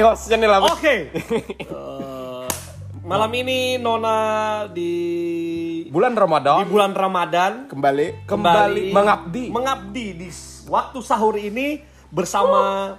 [0.00, 0.60] nih hostnya nih lah.
[0.64, 0.94] Oke.
[1.70, 2.48] Eh,
[3.04, 4.16] malam ini Nona
[4.72, 4.94] di
[5.92, 8.24] Bulan Ramadan di bulan Ramadan Kembali.
[8.24, 9.44] kembali mengabdi.
[9.50, 10.28] mengabdi di
[10.70, 12.94] waktu sahur ini bersama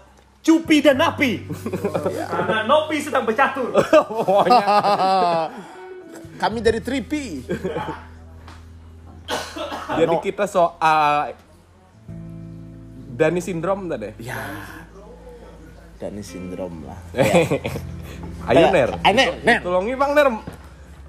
[0.45, 1.47] Cupi dan Napi.
[2.33, 3.71] Karena Nopi sedang bercatur.
[6.41, 7.41] Kami dari Tripi.
[9.95, 11.33] jadi kita soal
[13.15, 14.11] Dani sindrom tadi.
[14.21, 14.37] Ya.
[16.01, 16.97] Dani sindrom lah.
[18.49, 18.89] Ayo Ner.
[19.05, 19.61] Ayo, Ner, Ner.
[19.61, 20.33] Tolongi Bang Ner.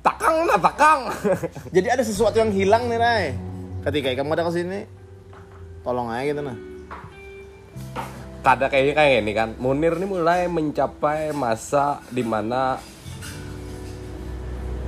[0.05, 1.09] Takang nah takang.
[1.74, 3.24] Jadi ada sesuatu yang hilang nih, Ray.
[3.88, 4.84] Ketika kamu ada ke sini,
[5.80, 6.59] tolong aja gitu nah.
[8.45, 9.48] Kada kayaknya kayak ini kan.
[9.56, 12.77] Munir ini mulai mencapai masa di mana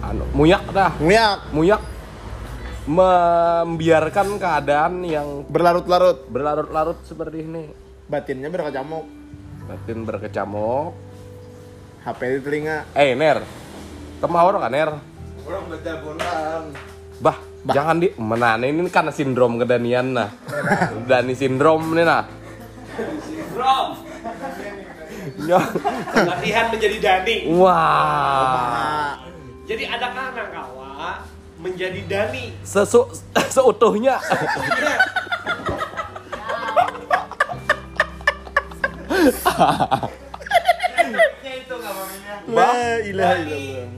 [0.05, 0.93] anu muyak dah.
[1.01, 1.83] Nguyak, Muyak
[2.85, 7.65] membiarkan keadaan yang berlarut-larut, berlarut-larut seperti ini.
[8.05, 9.24] batinnya berkecamuk,
[9.65, 10.93] Batin berkecamuk.
[12.05, 12.85] HP di telinga.
[12.93, 13.41] Eh Ner,
[14.21, 14.91] temawar kan Ner?
[15.49, 16.63] Orang berjagonan.
[17.17, 20.29] Bah, jangan di mana ini karena sindrom kedanian nah.
[21.09, 22.25] Dani sindrom nih nah.
[25.45, 25.61] Ya.
[26.13, 27.37] latihan menjadi Dani.
[27.57, 27.73] Wah.
[27.73, 29.13] Ah,
[29.65, 31.25] Jadi ada kanan kawa
[31.57, 32.53] menjadi Dani.
[32.61, 33.09] Sesu
[33.57, 34.21] seutuhnya.
[39.29, 39.37] Itu.
[42.53, 43.89] La ilaha illallah.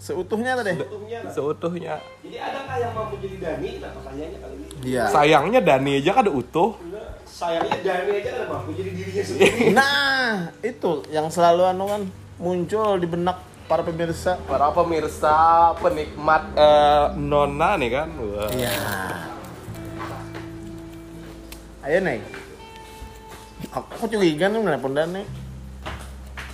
[0.00, 0.74] Seutuhnya tadi.
[0.74, 1.20] Untungnya.
[1.30, 1.94] Seutuhnya.
[2.24, 3.70] Jadi adakah yang mau menjadi Dani?
[3.78, 4.66] Nah pertanyaannya kali ini.
[4.82, 5.04] Iya.
[5.12, 6.70] Sayangnya Dani aja kan utuh.
[7.28, 9.70] Sayangnya Dani aja kan mampu jadi dirinya sendiri.
[9.78, 12.02] Nah, itu yang selalu anu kan
[12.42, 13.38] muncul di benak
[13.70, 14.34] para pemirsa.
[14.50, 15.36] Para pemirsa,
[15.78, 18.08] penikmat eh, Nona nih kan.
[18.18, 18.50] Wah.
[18.50, 18.74] Iya.
[21.86, 22.18] Ayo nih.
[23.70, 25.22] Aku curiga nih nelpon Dani.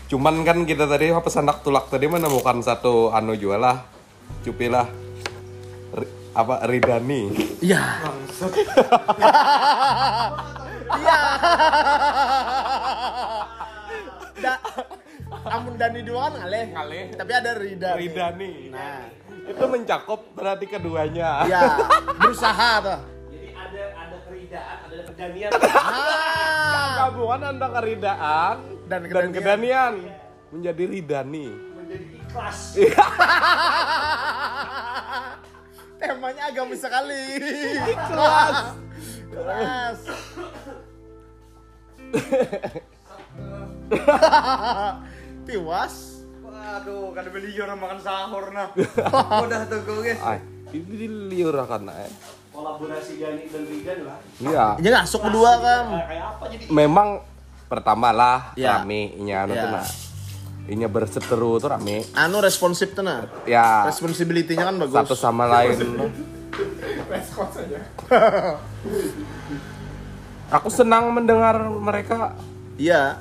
[0.07, 3.89] Cuman kan kita tadi pesan tulak tadi menemukan satu anu jual lah.
[4.45, 4.87] Cupi lah.
[5.91, 7.33] Ri- apa Ridani.
[7.65, 7.83] Iya.
[10.87, 11.19] Iya.
[14.37, 14.53] Da,
[15.49, 16.65] amun Dani dua kan ngaleh.
[16.71, 17.05] Ngaleh.
[17.17, 17.89] Tapi ada Rida.
[17.91, 17.99] nih.
[17.99, 18.53] Ridani.
[18.71, 19.03] Nah,
[19.47, 21.49] Itu mencakup berarti keduanya.
[21.49, 21.81] iya.
[22.15, 23.16] Berusaha tuh.
[24.47, 25.51] Jadi ada ada keridaan, ada kedanian.
[25.87, 27.11] Ah.
[27.11, 29.35] Gabungan antara keridaan Dan dan, kedanian.
[29.35, 29.95] kedanian
[30.55, 31.47] menjadi Ridani.
[31.75, 32.59] menjadi ikhlas.
[35.99, 37.23] Temanya agamis sekali.
[37.91, 38.59] Kelas.
[39.35, 39.99] Kelas.
[45.47, 45.95] Tiwas.
[46.43, 48.71] Waduh, kan beli orang makan sahur nah.
[49.43, 50.15] Udah tuh gue.
[50.19, 50.39] Ay,
[50.71, 52.11] ini liur kan eh.
[52.57, 54.19] Kolaborasi Dani dan Ridan lah.
[54.41, 54.67] Iya.
[54.81, 55.85] Ini ngasuk berdua kan.
[56.09, 56.65] Kayak apa jadi?
[56.73, 57.21] Memang
[57.69, 58.81] pertama lah Iya.
[58.81, 59.61] rame inya anu Iya.
[59.61, 59.85] tuh nah.
[60.67, 62.09] Inya berseteru tuh rame.
[62.17, 63.29] Anu responsif tuh nah.
[63.45, 64.97] Ya Responsibility-nya kan bagus.
[64.97, 65.77] satu sama lain.
[70.57, 72.33] Aku senang mendengar mereka
[72.77, 73.21] Iya.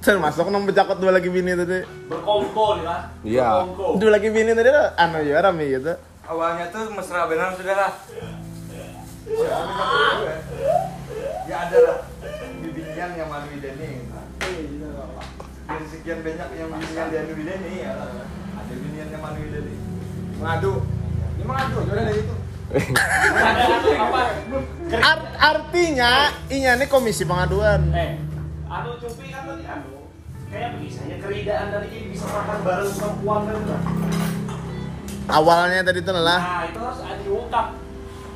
[0.00, 1.84] Termasuk nang becakot dua lagi bini tadi.
[2.10, 3.00] Berkongko nih lah.
[3.22, 3.48] Iya.
[3.94, 5.94] Dua lagi bini tadi tuh anu ya rame gitu.
[6.24, 7.92] Awalnya tuh mesra benar sudah lah.
[11.44, 11.98] Ya ada lah.
[12.64, 14.08] Bimbingan yang Manu Widani.
[15.64, 17.92] Dari sekian banyak yang bimbingan di Anu Widani ya.
[18.56, 19.74] Ada bimbingan yang Manu Widani.
[20.40, 20.72] Mengadu.
[21.34, 22.34] Ini mengadu, aja dari itu.
[24.96, 27.92] Art- artinya inya nih komisi pengaduan.
[27.92, 28.16] Eh,
[28.64, 30.08] anu cupi kan tadi anu.
[30.48, 33.60] Kayak biasanya keridaan dari ini bisa makan bareng perempuan kan.
[35.26, 36.36] Awalnya tadi tuh lah.
[36.36, 37.66] Nah, itu harus diungkap.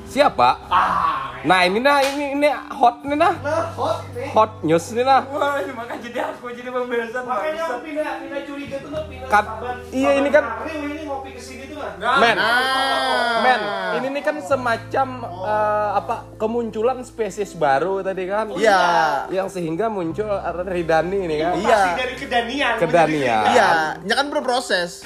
[0.08, 0.56] siapa?
[0.72, 4.32] Ah, Nah ini nah ini ini hot nih nah nah hot nih.
[4.32, 5.20] hot news nih nah.
[5.28, 7.22] Wah, ini makanya jadi aku jadi pembebasan.
[7.22, 9.76] Makanya aku pindah pindah curiga tuh tuh pindah Kan- saban.
[9.92, 11.92] iya, saban ini kan- hari ini ngopi ke sini tuh kan.
[12.18, 13.38] Men, Ah.
[13.38, 13.60] men,
[13.94, 15.08] ini nih kan semacam
[15.44, 18.48] eh, apa kemunculan spesies baru tadi kan?
[18.50, 18.80] Iya.
[19.28, 20.24] Yang sehingga muncul
[20.64, 21.52] Ridani ini kan?
[21.54, 21.80] Iya.
[21.94, 22.74] Dari kedanian.
[22.80, 23.44] Kedanian.
[23.46, 23.68] Iya,
[24.00, 25.04] nya kan berproses.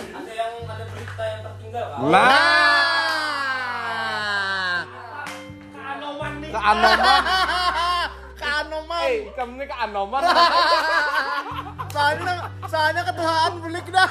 [1.73, 2.37] Nah,
[5.73, 6.51] Keanoman nih.
[6.53, 7.21] keanoman.
[8.43, 9.01] Keanoman.
[9.09, 10.21] Eh, kamu ini keanoman.
[11.97, 12.35] Soalnya
[12.69, 14.11] soalnya ketuhaan belik dah.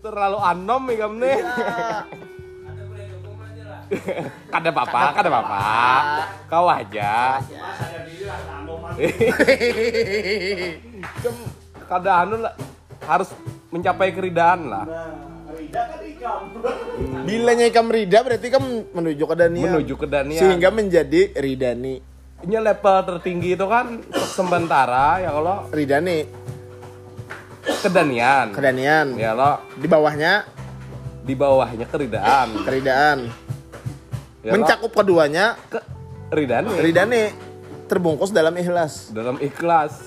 [0.00, 1.38] Terlalu anom nih kamu nih.
[4.50, 5.60] Kada apa-apa, kada apa-apa.
[6.48, 7.40] Kau aja.
[11.84, 12.56] Kada anu lah
[13.04, 13.28] harus
[13.68, 14.88] mencapai keridaan lah.
[15.54, 16.16] Rida ini
[17.24, 19.70] Bilanya ikam Rida berarti kamu menuju ke Daniel.
[19.70, 20.40] Menuju ke Daniel.
[20.40, 22.14] Sehingga menjadi Ridani.
[22.44, 26.28] Ini level tertinggi itu kan sementara ya kalau Ridani,
[27.80, 28.52] kedanian.
[28.52, 29.16] kedanian.
[29.16, 30.44] Ya lo Di bawahnya
[31.24, 32.48] di bawahnya keridaan.
[32.64, 33.32] keridaan.
[34.44, 35.80] Ya Mencakup keduanya ke
[36.28, 37.22] ridani Ridani
[37.88, 39.08] terbungkus dalam ikhlas.
[39.08, 40.04] dalam ikhlas.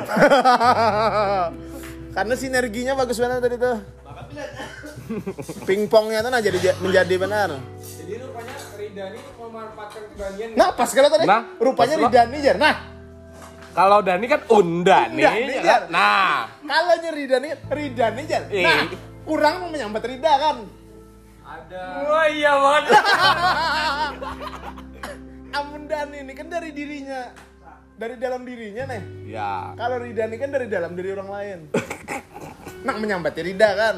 [2.16, 3.76] Karena sinerginya bagus banget tadi tuh.
[5.68, 7.60] Pingpongnya tuh nah jadi menjadi benar.
[7.76, 12.56] Jadi rupanya Ridani memanfaatkan keberanian Nah, pas kalau tadi Nah, rupanya Ridani jar.
[12.56, 12.76] Nah,
[13.70, 14.40] Kalau Dani kan
[15.14, 15.30] ya
[15.62, 15.62] Jar.
[15.62, 15.82] kan?
[15.94, 18.42] Nah, kalau Ridani Ridani jar.
[18.50, 18.66] Eh.
[18.66, 18.82] Nah,
[19.22, 20.79] kurang mau menyambat Rida kan.
[21.50, 22.84] Ada Wah iya banget.
[25.58, 27.30] Amun Dani ini kan dari dirinya.
[27.94, 29.02] Dari dalam dirinya nih.
[29.28, 29.74] ya.
[29.74, 31.58] Kalau Ridani kan dari dalam diri orang lain.
[32.80, 33.96] Nah, menyambat Rida kan.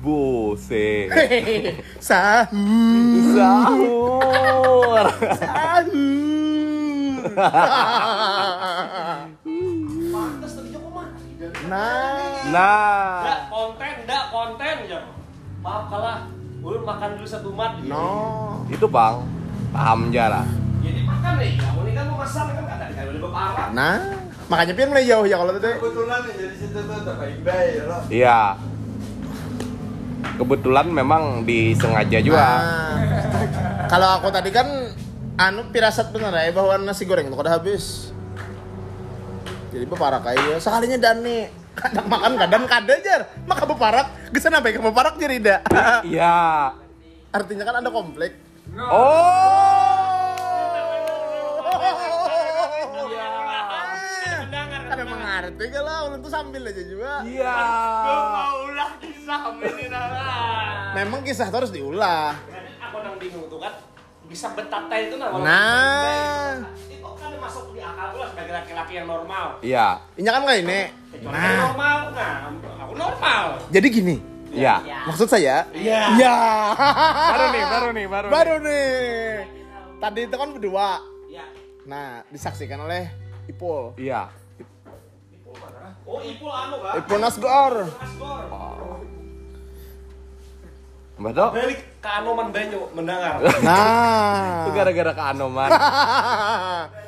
[0.00, 1.12] Bose.
[2.00, 3.36] Sahur.
[3.36, 5.04] Sahur.
[10.08, 11.04] Pantes tadi kok mah.
[11.68, 12.16] Nah,
[12.48, 15.00] Nah, Nggak konten, nggak konten ya.
[15.62, 16.18] Maaf kalah.
[16.62, 17.74] Ulun makan dulu satu mat.
[17.86, 18.62] no.
[18.70, 19.18] itu bang
[19.74, 20.46] paham aja lah.
[20.82, 21.52] Jadi makan nih.
[21.58, 23.66] Kamu ini kan mau masak kan kata dikali udah beparah.
[23.74, 23.94] Nah,
[24.46, 25.70] makanya pian mulai jauh ya kalau tadi.
[25.78, 27.98] Kebetulan nih jadi situ tuh udah baik-baik ya lo.
[28.10, 28.40] Iya.
[30.38, 32.42] Kebetulan memang disengaja juga.
[32.42, 32.94] Nah,
[33.92, 34.66] kalau aku tadi kan
[35.38, 38.14] anu pirasat bener ya bahwa nasi goreng itu udah habis.
[39.74, 44.78] Jadi beparak kayak sekalinya Dani kadang makan kadang kada jar maka beparak gesan apa ya
[44.78, 45.56] beparak jadi ida
[46.06, 46.36] Iya.
[47.30, 48.32] artinya kan ada konflik
[48.72, 49.92] Oh.
[54.84, 57.56] ada mengerti gak lah ulun tuh sambil aja juga Iya.
[58.62, 60.92] ulah kisah ini nah.
[60.94, 62.36] memang kisah itu harus diulah
[62.82, 63.72] Aku nang bingung tuh kan.
[64.28, 65.32] Bisa betata itu nah.
[65.32, 66.60] Nah.
[66.84, 69.56] Itu kan masuk di akal gua sebagai laki-laki yang normal.
[69.64, 69.96] Iya.
[70.12, 70.80] ini kan kayak ini
[71.24, 71.54] Nah.
[71.68, 72.32] normal, nah
[72.78, 73.44] aku normal.
[73.68, 74.16] jadi gini
[74.50, 74.82] Iya.
[75.06, 76.00] maksud saya Iya.
[76.14, 76.36] ya
[77.30, 78.26] Baru nih, baru nih, baru.
[78.26, 78.32] nih.
[78.32, 78.92] baru nih
[79.96, 80.88] tadi itu kan berdua
[81.26, 81.44] Ya.
[81.84, 83.08] nah disaksikan oleh
[83.44, 84.28] Ipul Iya.
[86.02, 86.92] Oh, Ipul anu kan?
[86.98, 88.42] Ipul Nasgor Asgor.
[91.14, 91.48] Betul?
[91.54, 93.38] Balik ke Anoman Banyu mendengar.
[93.62, 95.70] nah Itu gara-gara keanoman.
[95.70, 96.90] ulun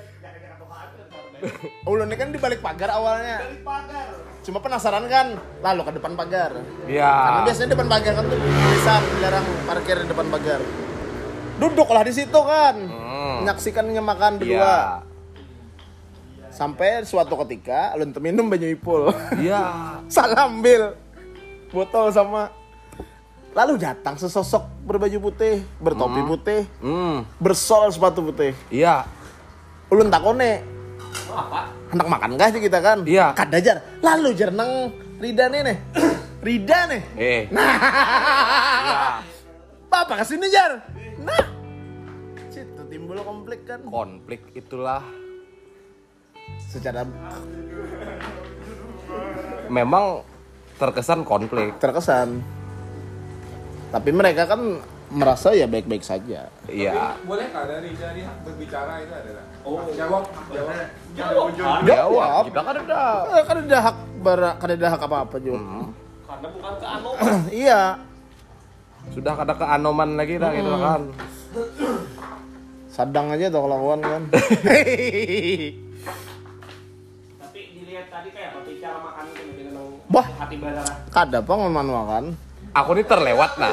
[2.04, 4.08] ini kan di balik pagar awalnya Balik pagar.
[4.40, 5.26] cuma penasaran kan
[5.60, 6.50] lalu ke depan pagar
[6.84, 7.08] Iya.
[7.10, 8.38] karena biasanya depan pagar kan tuh
[8.70, 10.60] bisa jarang parkir di depan pagar
[11.54, 13.34] duduklah di situ kan Hmm.
[13.40, 14.38] menyaksikannya makan Iya.
[14.38, 14.74] berdua
[16.50, 19.62] sampai suatu ketika ulun tuh minum banyu Ipul Iya.
[20.12, 20.94] salah ambil
[21.70, 22.50] botol sama
[23.50, 27.22] lalu datang sesosok berbaju putih bertopi putih Hmm.
[27.38, 29.06] bersol sepatu putih Iya.
[29.88, 30.73] ulun takone
[31.30, 31.60] Apa?
[31.94, 32.98] hendak makan kah sih kita kan?
[33.06, 33.30] Iya.
[33.38, 34.90] kada jar lalu jar nang
[35.24, 35.76] Rida nih nih.
[36.46, 37.02] Rida nih.
[37.16, 37.42] Eh.
[37.54, 39.22] nah.
[39.88, 40.82] Bapak ke sini jar.
[41.22, 41.44] Nah.
[42.50, 43.80] Situ timbul konflik kan.
[43.86, 45.00] Konflik itulah.
[46.66, 47.06] Secara
[49.70, 50.26] memang
[50.76, 51.78] terkesan konflik.
[51.78, 52.42] terkesan.
[53.94, 54.82] Tapi mereka kan
[55.14, 57.14] merasa ya baik-baik saja Iya.
[57.22, 59.80] boleh nggak dari dari hak berbicara itu adalah Oh.
[59.88, 60.76] jawab jawab
[61.14, 61.80] Jawab kan?
[61.86, 62.42] Jawab.
[62.44, 63.02] Kita kan ada.
[63.32, 65.88] Eh, kan ada hak ber kan ada hak apa-apa juga
[66.24, 67.38] Karena bukan ke Anoman.
[67.64, 67.82] iya
[69.08, 71.00] Sudah ada keanoman lagi dah gitu kan.
[72.90, 74.22] sadang aja tuh kelakuan kan
[77.38, 79.26] Tapi dilihat tadi kayak apa bicara makan
[80.10, 80.26] Wah.
[80.36, 80.94] hati bandara.
[81.10, 82.24] kada apa ngomong kan
[82.74, 83.70] Aku ini terlewat nah.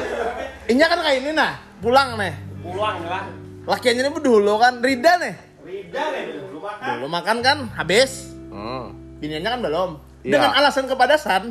[0.64, 1.58] ini kan kayak ini nah.
[1.82, 3.26] Pulang nih Pulang lah.
[3.66, 4.78] lakiannya ini dulu kan.
[4.78, 6.86] Rida nih Rida nih dulu makan.
[6.94, 7.58] dulu makan kan.
[7.74, 8.30] Habis.
[8.46, 8.94] Hmm.
[9.18, 9.90] biniannya kan belum.
[10.22, 10.38] Iya.
[10.38, 11.42] dengan alasan kepadasan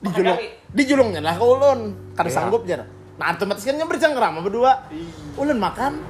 [0.00, 0.38] dijulung
[0.70, 1.80] dijulungnya lah ke ulun.
[2.12, 2.34] Kan Iya.
[2.34, 2.82] sanggup jar.
[3.14, 4.90] Nah otomatis kan yang bercengkerama berdua.
[5.38, 6.02] Ulun makan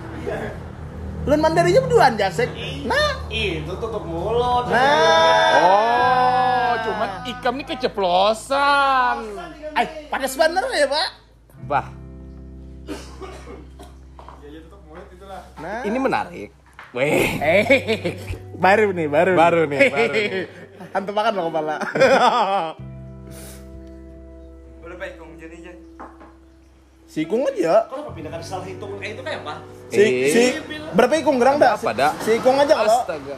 [1.24, 2.48] ulun mandarinya berduaan jasek
[2.84, 4.68] nah Itu tutup mulut.
[4.68, 9.16] nah Oh, cuman ikam ini keceplosan.
[9.72, 11.08] ay pada sebenarnya ya pak
[11.64, 11.86] Bah,
[15.56, 16.50] nah ini menarik.
[16.92, 17.40] Weh.
[17.40, 18.14] eh
[18.54, 20.28] baru nih baru Baru nih, baru nih.
[20.94, 21.76] hantu makan loh kepala
[24.78, 25.72] Udah baik kong jadi aja.
[27.14, 29.54] Sikung aja Kalau pindahkan salah hitung kayak itu kayak apa?
[29.86, 30.26] si Eh.
[30.26, 30.42] si
[30.90, 32.12] berapa ikung gerang dah Apa, dah?
[32.18, 33.36] sikung aja kalau Astaga.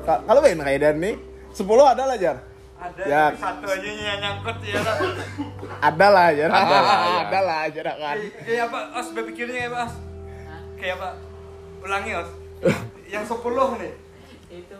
[0.00, 1.10] Ka- Kalau main kayak Dani,
[1.50, 2.36] 10 ada lah jar.
[2.76, 3.24] Ada Ya.
[3.34, 4.78] satu aja yang nyangkut ya.
[5.82, 6.42] Ada lah aja.
[6.46, 7.20] Ada lah, ya.
[7.20, 7.96] Ada lah aja kan.
[8.16, 8.78] Kayak- Kayak apa?
[8.94, 9.80] Os berpikirnya kayak apa?
[9.82, 9.92] Os?
[10.76, 11.08] Kayak apa?
[11.82, 12.30] Ulangi Os.
[13.04, 13.92] Yang 10 nih.
[14.52, 14.76] itu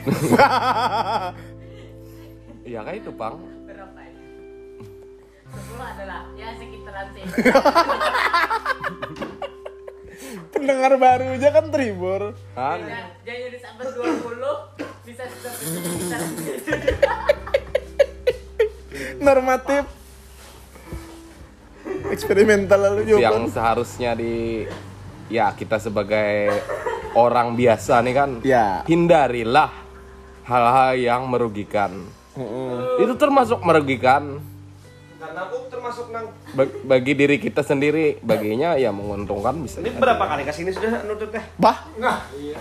[2.66, 3.36] Iya kayak itu, Bang.
[5.50, 5.58] Ya?
[5.58, 7.24] Sepuluh adalah ya sekitaran sih.
[10.50, 12.22] Pendengar baru aja kan tribur.
[12.52, 12.78] Kan?
[13.24, 14.38] Jadi jadi sampai 20
[15.02, 15.52] bisa sudah.
[19.20, 19.84] Normatif.
[22.10, 23.46] Eksperimental lalu Yang jawaban.
[23.48, 24.66] seharusnya di
[25.30, 26.50] ya kita sebagai
[27.14, 28.82] orang biasa nih kan Ya.
[28.84, 29.70] hindarilah
[30.44, 32.02] hal-hal yang merugikan.
[32.98, 34.42] Itu termasuk merugikan
[35.30, 39.78] Karena aku termasuk nang Ba- bagi diri kita sendiri, baginya ya menguntungkan bisa.
[39.78, 40.02] ini jadi.
[40.02, 41.38] berapa kali ke sini sudah nutut teh?
[41.54, 41.86] Bah.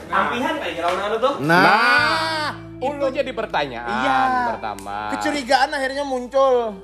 [0.05, 1.33] Ampihan kayak lawan anu tuh.
[1.41, 4.19] Nah, Itu jadi pertanyaan Iya.
[4.53, 5.09] pertama.
[5.11, 6.77] kecurigaan akhirnya muncul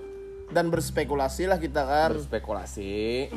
[0.49, 2.17] dan berspekulasi lah kita kan.
[2.17, 3.29] Berspekulasi.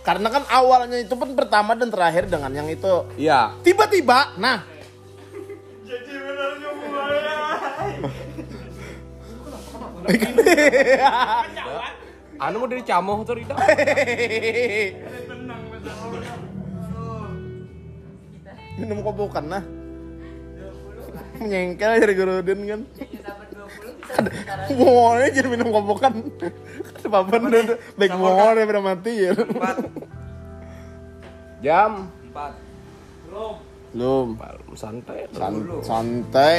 [0.00, 3.04] Karena kan awalnya itu pun pertama dan terakhir dengan yang itu.
[3.14, 4.64] Ya, Tiba-tiba, nah,
[12.36, 13.54] anu mau dari camoh tuh Rida.
[18.76, 19.64] minum kobokan nah.
[21.40, 22.80] Menyengkel dari Gurudin kan.
[22.96, 26.12] Jadi sampai 20 bisa sekitaran Mau jadi minum kobokan.
[27.06, 29.32] Papan udah baik mau daripada mati ya.
[31.64, 32.12] Jam
[33.26, 33.65] Belum.
[34.74, 35.18] Santai.
[35.32, 36.56] San- santai.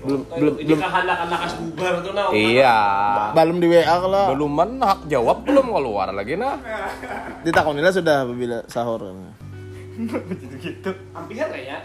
[0.00, 2.26] Belum belum Ini belum kan handa lakas bubar tuh nah.
[2.30, 2.78] Iya.
[3.32, 6.58] belum di WA kalau Beluman hak jawab belum keluar lagi nah.
[7.44, 9.06] ditakonilah sudah bila sahur.
[11.12, 11.78] Ampihan kayaknya.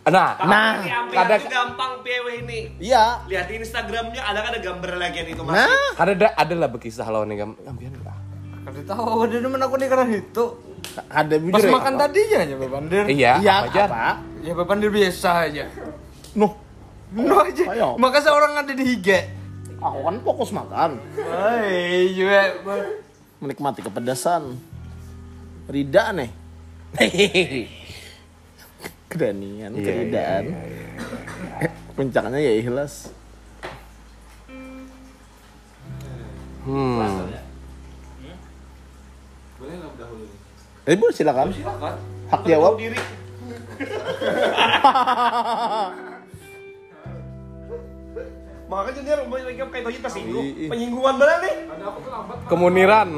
[0.00, 2.60] Nah, Nah, Tapi ampihan kadang- tuh gampang PW ini.
[2.80, 3.20] Iya.
[3.26, 5.60] Lihat di Instagramnya ada kan ada gambar lagi itu masih.
[5.60, 8.16] Nah, ada ada ada lah bekisah lawan nih gam gambian lah.
[8.60, 10.44] Kada tahu dia mana aku nih karena itu.
[11.06, 11.70] Ada Pas ya?
[11.70, 13.04] makan tadi aja bebandir.
[13.06, 13.82] Iya, Iya, apa aja.
[13.84, 14.04] apa?
[14.40, 15.64] Ya bebandir biasa aja.
[16.32, 16.52] Nuh,
[17.10, 17.64] No aja.
[17.68, 17.88] Ayo.
[17.96, 19.38] Maka seorang ada di hige.
[19.76, 21.00] aku kan fokus makan.
[21.16, 22.52] Hai, juga.
[23.38, 24.54] Menikmati kepedasan.
[25.66, 26.30] Rida nih.
[29.08, 30.44] Kedanian, Iya, keridaan.
[30.46, 30.62] iya,
[31.58, 33.10] iya, Puncaknya ya ikhlas.
[36.60, 37.26] Hmm.
[39.56, 40.38] Boleh nggak dahulu nih?
[40.88, 41.52] Eh, Bu, silakan.
[41.52, 41.94] Silakan.
[42.30, 42.72] Hak jawab.
[42.76, 42.98] Tahu diri.
[48.70, 50.46] Makanya dia rumahnya lagi kayak tadi tersinggung.
[50.70, 51.54] Penyinggungan benar nih.
[51.66, 52.36] Ada aku terlambat.
[52.46, 53.08] Kemuniran.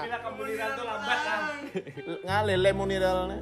[0.00, 1.40] Bila kemudian tuh lambat kan.
[2.24, 3.38] Ngalele muniralnya.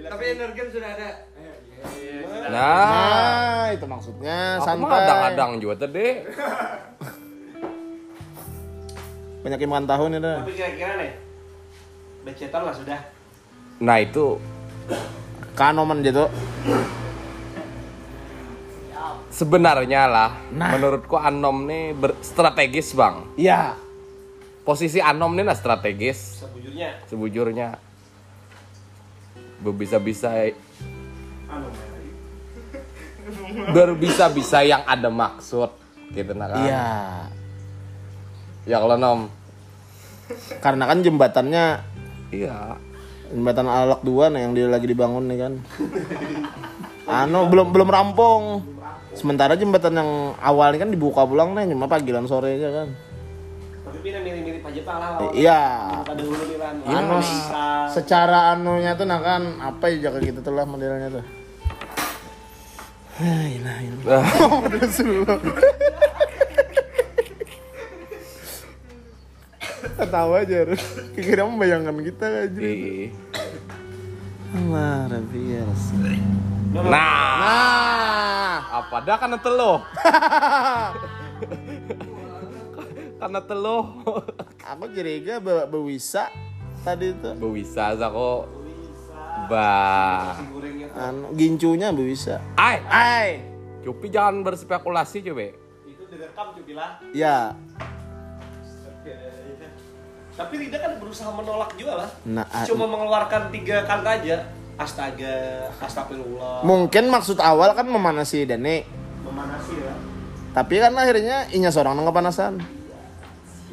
[0.00, 1.08] Tapi energen sudah ada.
[1.80, 5.00] Nah, Nah, itu maksudnya aku mah santai.
[5.00, 6.06] adang-adang juga tadi.
[9.40, 10.20] Banyak yang makan tahun ya.
[10.20, 11.12] Tapi kira-kira nih.
[12.20, 13.00] Becetan lah sudah.
[13.80, 14.36] Nah itu
[15.54, 16.28] Kanoman gitu.
[19.30, 20.74] sebenarnya lah, Nah.
[20.76, 23.24] menurutku Anom nih ber- strategis bang.
[23.40, 23.72] Iya.
[24.60, 26.90] Posisi Anom nih lah strategis Sebujurnya.
[27.08, 27.68] sebujurnya.
[29.60, 30.28] Berbisa-bisa,
[31.48, 31.68] Anu.
[33.72, 35.72] berbisa-bisa yang ada maksud,
[36.12, 36.60] gitu nah kan.
[36.60, 36.86] Iya.
[38.70, 39.26] Ya kalau Nom,
[40.62, 41.82] Karena kan jembatannya
[42.30, 42.78] iya.
[43.34, 45.52] jembatan Alak 2 nih yang dia lagi dibangun nih kan.
[47.26, 48.62] Anu belum belum rampung.
[49.10, 52.88] Sementara jembatan yang awal ini kan dibuka pulang nih cuma pagilan sore aja kan.
[53.90, 55.10] Tapi mirip-mirip aja Pak lah.
[55.34, 55.60] Iya.
[56.06, 56.74] Pada kan.
[56.86, 57.18] Anu
[57.90, 61.26] secara anunya tuh nah kan apa ya kayak gitu tuh lah modelnya tuh.
[63.20, 64.00] Hai, nah, ini.
[64.80, 64.96] Terus
[70.00, 70.80] Ketawa aja harus.
[71.14, 72.68] Kira membayangkan kita aja.
[74.50, 76.16] Allah, Rabbi ya Rasul.
[76.70, 79.78] Nah, Nah, apa dah karena teluh.
[83.20, 83.84] karena teluh.
[84.60, 86.30] aku curiga be bewisa
[86.80, 87.30] tadi itu.
[87.36, 88.42] Kok.
[89.46, 90.38] Bah.
[90.48, 92.38] Gorengnya Anu, gincunya bewisa.
[92.54, 93.30] Ay, Ai,
[93.80, 95.50] Cupi jangan berspekulasi coba.
[95.84, 97.00] itu direkam cuy lah.
[97.10, 97.56] ya.
[100.40, 102.08] Tapi Rida kan berusaha menolak juga lah.
[102.24, 104.36] Nah, ah, Cuma mengeluarkan tiga kata aja.
[104.80, 106.64] Astaga, astagfirullah.
[106.64, 108.80] mungkin maksud awal kan memanasi Dani.
[109.20, 109.92] Memanasi ya.
[110.56, 112.56] Tapi kan akhirnya inya seorang nang kepanasan.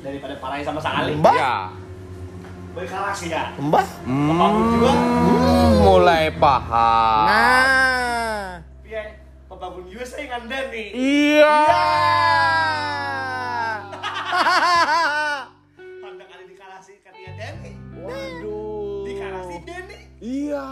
[0.04, 1.16] Daripada parahin sama sekali.
[1.16, 1.72] Mbak, Ya.
[2.76, 3.56] Baik kalah sih ya.
[4.04, 4.92] Bapak juga.
[4.92, 7.24] Hmm, mulai paham.
[7.26, 10.86] Nah, Iya Denny.
[10.94, 11.56] Iya.
[11.66, 11.80] Pada
[20.28, 20.66] Iya.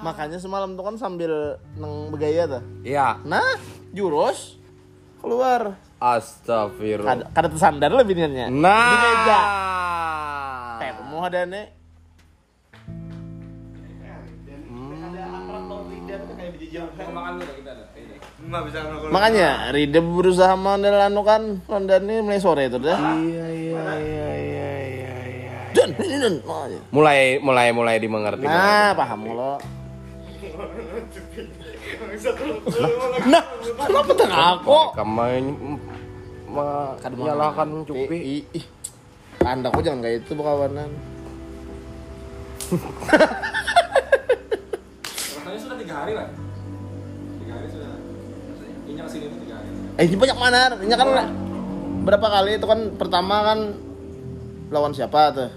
[0.00, 2.62] Makanya semalam tuh kan sambil neng begaya tuh.
[2.80, 3.20] Iya.
[3.28, 3.60] Nah,
[3.92, 4.56] jurus
[5.20, 5.76] keluar.
[6.00, 7.04] Astagfirullah.
[7.04, 8.48] Kada, kada tersandar lebih niannya.
[8.48, 8.88] Nah.
[8.88, 9.40] Di meja.
[10.80, 11.66] Teh mau ada nih.
[19.12, 22.96] Makanya Ride berusaha mandel anu kan Rondan ini mulai sore itu dah.
[23.18, 24.26] Iya iya iya iya
[25.94, 26.34] Dan ini dan.
[26.44, 26.80] Oh, iya.
[26.92, 28.44] Mulai mulai mulai dimengerti.
[28.44, 29.56] Nah, paham lo.
[33.28, 33.42] Nah,
[33.86, 34.78] kenapa tengah aku?
[36.98, 38.44] Kamu menyalahkan Cupi.
[38.44, 38.64] Ih, ih.
[39.46, 40.90] Anda kok jangan kayak itu berkawanan.
[45.38, 46.28] Rasanya sudah tiga hari lah.
[47.40, 47.96] Tiga hari sudah.
[48.84, 49.68] Injak sini tuh tiga hari.
[49.96, 50.76] Eh, ini banyak mana?
[50.76, 51.08] Ini kan
[52.04, 53.58] berapa kali itu kan pertama kan
[54.68, 55.48] lawan siapa tuh?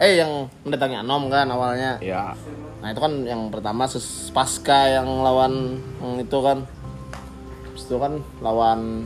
[0.00, 2.00] Eh, yang mendatangi Anom kan awalnya.
[2.00, 2.32] Ya.
[2.80, 3.84] Nah itu kan yang pertama
[4.32, 6.64] pasca yang lawan yang itu kan
[7.68, 9.04] Habis itu kan lawan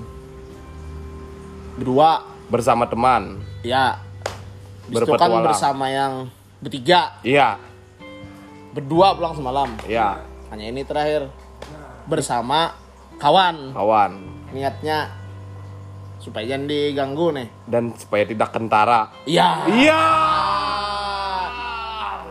[1.74, 3.42] berdua Bersama teman.
[3.60, 3.98] ya
[4.86, 5.44] Habis itu kan Berpetualang.
[5.44, 6.12] bersama yang
[6.60, 7.58] bertiga Iya.
[8.70, 10.22] berdua pulang semalam Iya.
[10.48, 11.26] hanya ini terakhir
[12.06, 12.70] bersama
[13.16, 14.12] kawan Kawan.
[14.50, 15.10] niatnya
[16.16, 19.10] supaya jangan diganggu nih Dan supaya tidak kentara.
[19.24, 20.02] iya Iya.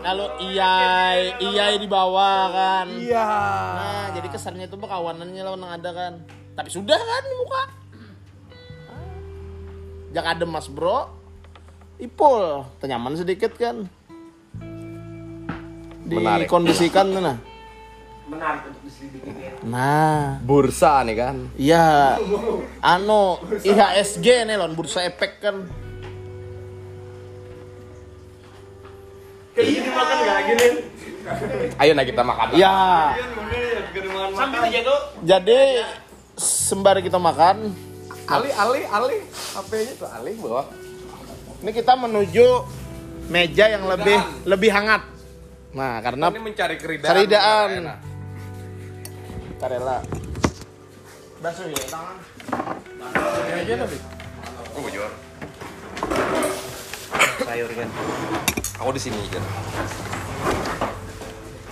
[0.04, 3.28] Lalu iyai iyai di bawah kan Iya.
[3.74, 6.12] Nah, jadi kesannya itu berkawanannya lawan yang ada kan.
[6.54, 7.62] Tapi sudah kan di muka.
[10.12, 11.10] Jangan adem mas bro.
[11.96, 13.88] Ipul, tenyaman sedikit kan.
[16.04, 16.46] Menarik.
[16.46, 17.36] Dikondisikan tuh nah.
[18.24, 19.64] Menarik untuk diselidiki.
[19.64, 21.36] Nah, Bursa nih kan.
[21.56, 22.16] iya.
[22.78, 25.64] Ano, IHSG nih lon, bursa efek kan.
[29.54, 30.68] Kayak gini makan nggak gini?
[31.78, 32.46] Ayo nah kita makan.
[32.58, 32.74] Iya.
[34.34, 35.00] Sambil aja tuh.
[35.22, 35.60] Jadi
[36.34, 37.70] sembari kita makan,
[38.26, 39.18] Ali, Ali, Ali.
[39.54, 40.66] HP-nya tuh Ali bawa.
[41.64, 42.46] ini kita menuju
[43.32, 45.06] meja yang lebih lebih hangat.
[45.74, 47.10] Nah, karena Ini mencari keridaan.
[47.14, 47.68] Keridaan.
[47.82, 47.98] Enak.
[49.54, 49.98] kita rela.
[51.40, 52.16] Basuh ya tangan.
[54.74, 55.10] Oh, bujur.
[57.46, 57.88] Sayur kan.
[58.82, 59.44] Aku di sini kan.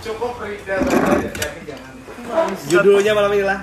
[0.03, 1.93] Cukup Rida saja, jangan.
[2.67, 3.59] Judulnya malam ini lah.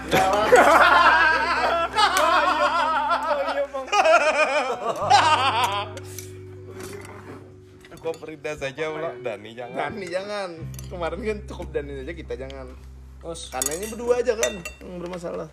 [8.01, 9.93] Kok Frida saja pula Dani jangan.
[9.93, 10.51] Dani jangan.
[10.89, 12.73] Kemarin kan cukup Dani aja kita jangan.
[13.21, 15.49] Karena ini berdua aja kan yang bermasalah.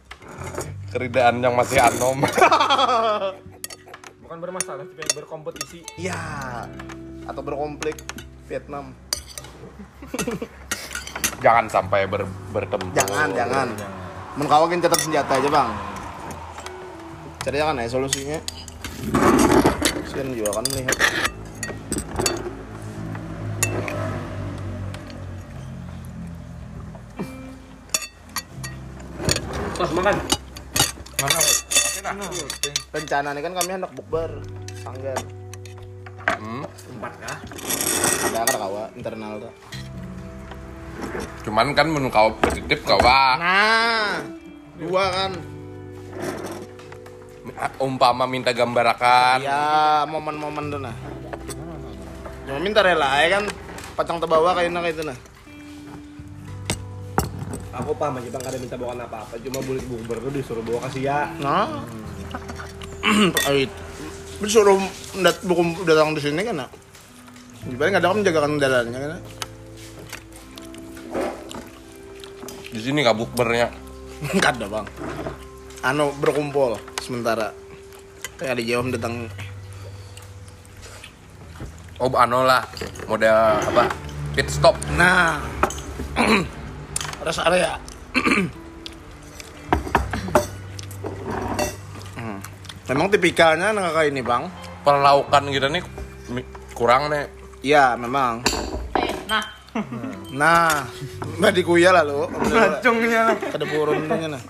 [0.95, 2.23] Keridaan yang masih anom.
[4.27, 5.87] Bukan bermasalah, tapi berkompetisi.
[5.95, 6.19] Iya.
[7.31, 7.95] Atau berkonflik
[8.51, 8.91] Vietnam.
[11.43, 12.91] jangan sampai ber, bertempur.
[12.91, 13.71] Jangan, jangan.
[14.35, 15.69] Menkawakin catat senjata aja bang.
[17.39, 18.39] Cari jangan ya solusinya.
[20.03, 20.97] Kasian juga kan melihat.
[29.79, 30.15] Terus makan.
[31.15, 31.56] Rencana
[33.35, 34.31] ini kan kami hendak bukber
[34.79, 35.19] sanggar.
[36.37, 36.63] Hmm.
[36.67, 37.37] Empat kah?
[38.27, 39.53] Ada kan kawa internal tuh.
[41.47, 43.35] Cuman kan menu kau positif kau Pak.
[43.39, 44.19] Nah,
[44.81, 45.31] dua kan.
[47.79, 49.41] Umpama minta gambarakan.
[49.41, 50.95] Ya momen-momen tuh nah.
[52.47, 53.43] Cuma minta rela ya kan
[53.95, 55.17] pacang terbawa kayak kayak itu nah.
[57.77, 59.37] Aku paham aja bang, ada minta bawakan apa-apa.
[59.37, 61.29] Cuma bulit bukber tuh disuruh bawa kasih ya.
[61.37, 61.85] Nah.
[63.53, 63.69] Ait.
[64.41, 64.81] Disuruh
[65.21, 66.69] dat buku datang di sini kan nah.
[67.61, 69.21] Di paling ada kan menjaga kendalanya kan.
[72.73, 73.69] Di sini kabuk bernya.
[74.25, 74.87] Enggak ada bang.
[75.85, 77.53] Anu berkumpul sementara.
[78.41, 79.29] Kayak di jauh datang.
[81.97, 82.61] Oh, lah.
[83.05, 83.37] Model
[83.69, 83.85] apa?
[84.33, 84.77] Pit stop.
[84.97, 85.37] Nah.
[87.27, 87.75] Rest area.
[92.17, 92.41] Hmm.
[92.89, 94.47] Memang tipikalnya anak kakak ini bang.
[94.81, 95.83] Perlaukan gitu nih
[96.71, 97.27] kurang nih.
[97.61, 98.41] Iya memang.
[99.27, 99.43] Nah,
[100.39, 100.87] Nah,
[101.37, 102.31] mbak dikuya lah lo.
[102.31, 103.35] Racungnya
[103.67, 104.43] purunnya nah.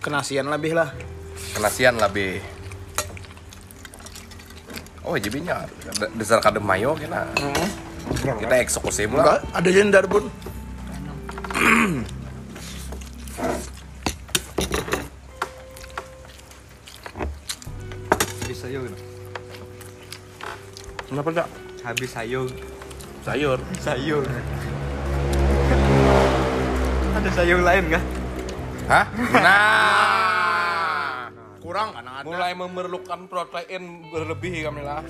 [0.00, 0.94] Kenasian lebih lah.
[1.52, 2.40] Kenasian be.
[5.04, 5.66] Oh, jibinya
[5.98, 7.26] d- dasar kadem mayo kena.
[8.20, 10.30] Kita eksekusi Enggak, ada jendar bun.
[21.30, 21.50] Apa enggak?
[21.86, 22.50] Habis sayur.
[23.22, 23.58] Sayur.
[23.78, 24.26] Sayur.
[27.14, 28.04] Ada sayur lain nggak?
[28.90, 29.06] Hah?
[29.38, 31.30] Nah,
[31.62, 32.26] Kurang kan ada.
[32.26, 35.06] mulai memerlukan protein berlebih kami lah.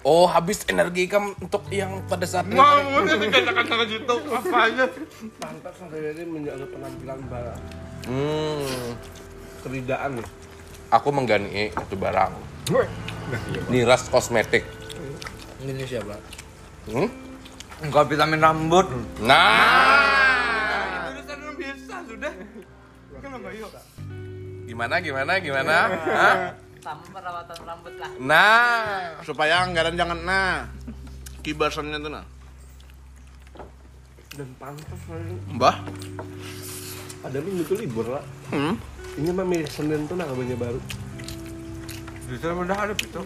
[0.00, 2.56] Oh, habis energi kamu untuk yang pada saat ini.
[2.56, 4.88] dikatakan sama situ apa aja?
[5.36, 7.60] Pantas sampai ini menjaga penampilan bara.
[8.08, 8.96] Hmm,
[9.60, 10.45] Keridaan nih.
[10.96, 12.32] Aku menggani itu barang.
[13.68, 14.64] Niras kosmetik.
[15.60, 16.16] Ini siapa?
[16.88, 17.08] Hmm?
[17.84, 18.88] Enggak vitamin rambut.
[19.20, 22.32] Nah, Itu kan biasa sudah.
[23.20, 23.70] Kenapa yuk?
[24.66, 25.76] gimana gimana gimana?
[26.04, 26.36] Hah?
[26.84, 28.10] Sama perawatan rambut lah.
[28.20, 30.68] Nah, Supaya anggaran jangan nah.
[31.42, 32.24] Kibasannya tuh nah.
[34.36, 35.00] Dan pantas.
[35.48, 35.76] Mbah.
[37.26, 38.24] Ada minggu tuh libur lah.
[38.54, 38.78] Hmm.
[39.16, 40.78] Ini mah milih Senin tuh nah kabarnya baru.
[42.26, 43.20] Justru udah ada itu.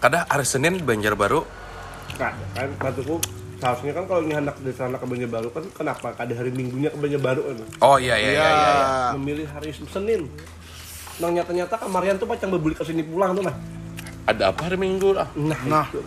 [0.00, 1.44] kada hari Senin Banjarbaru.
[2.16, 3.16] Kan, kan maksudku
[3.56, 6.98] seharusnya kan kalau ini anak dari sana ke Banjarbaru kan kenapa ada hari minggunya ke
[6.98, 7.56] Banjarbaru kan?
[7.80, 8.42] Oh iya iya iya.
[8.42, 9.10] iya, iya.
[9.16, 10.28] Memilih hari Senin.
[11.20, 13.56] Nah nyata-nyata kamarian tuh pacang berbulik ke sini pulang tuh nah.
[14.22, 15.26] Ada apa hari Minggu lah?
[15.34, 15.86] Nah, Nah.
[15.90, 15.98] itu.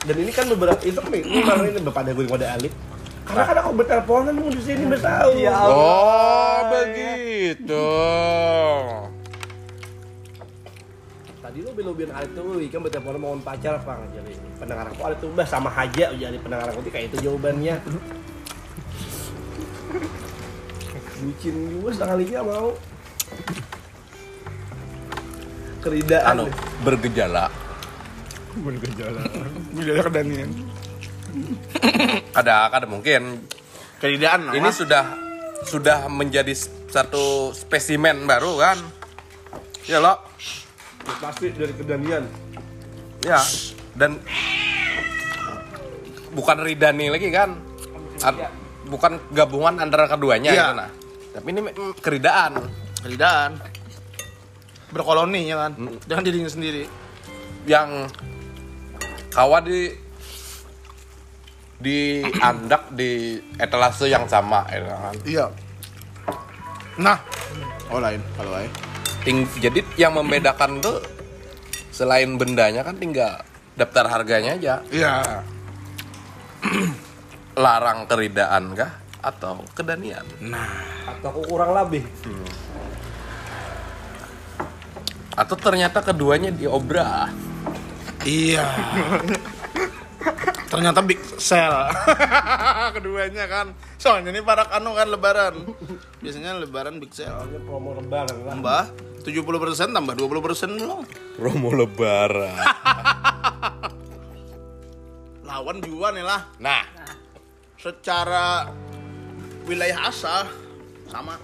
[0.00, 2.72] Dan ini kan beberapa itu kan ini malah ini bapak ada gue kode alif.
[3.26, 5.30] Karena kan aku berteleponan mau di sini udah tahu.
[5.38, 7.90] Ya Oh, begitu.
[11.40, 14.32] Tadi lo belobian alif tuh, kan berteleponan mau pacar apa nggak jadi.
[14.58, 17.78] Pendengar aku tuh udah sama aja jadi pendengar aku tuh kayak itu jawabannya.
[21.20, 22.72] Bucin juga sekalinya mau.
[25.84, 26.24] Keridaan.
[26.32, 26.46] Anu
[26.84, 27.48] bergejala.
[29.76, 30.50] Bila kedanian.
[32.38, 33.44] Ada kada mungkin.
[34.00, 34.52] Keridaan.
[34.54, 35.04] Ini sudah
[35.68, 36.56] sudah menjadi
[36.88, 38.78] satu spesimen baru kan?
[39.84, 40.16] Ya lo.
[41.20, 42.24] pasti dari kedanian.
[43.24, 43.40] Ya.
[43.96, 44.20] Dan
[46.32, 47.58] bukan Ridani lagi kan?
[48.86, 50.60] Bukan gabungan antara keduanya Iya.
[50.62, 50.90] gitu nah.
[51.30, 52.52] Tapi ini mm, keridaan.
[53.00, 53.50] keridaan.
[54.90, 55.72] Berkoloni ya kan.
[56.04, 56.84] Dengan dirinya sendiri.
[57.68, 58.08] yang
[59.28, 59.92] kawa di
[61.80, 65.16] di andak di etalase yang sama ya kan.
[65.24, 65.46] Iya.
[67.00, 67.18] Nah.
[67.88, 68.70] Oh lain kalau lain.
[69.24, 71.00] Ting, jadi yang membedakan tuh
[71.90, 73.40] selain bendanya kan tinggal
[73.74, 74.74] daftar harganya aja.
[74.92, 75.14] Iya.
[77.64, 80.24] Larang keridaan kah atau kedanian?
[81.08, 82.04] Atau aku kurang labih.
[85.32, 87.32] Atau ternyata keduanya diobra.
[88.24, 88.68] Iya.
[90.70, 91.90] Ternyata big sell.
[92.94, 93.74] Keduanya kan.
[93.98, 95.66] Soalnya ini para anu kan lebaran.
[96.22, 97.42] Biasanya lebaran big sell.
[97.42, 98.54] Soalnya promo lebaran lah.
[98.54, 98.82] Tambah
[99.26, 101.02] 70% tambah 20% belum.
[101.34, 102.54] Promo lebaran.
[105.50, 106.46] Lawan juga nih lah.
[106.62, 106.86] Nah,
[107.80, 108.70] Secara
[109.66, 110.46] wilayah asal
[111.10, 111.34] sama.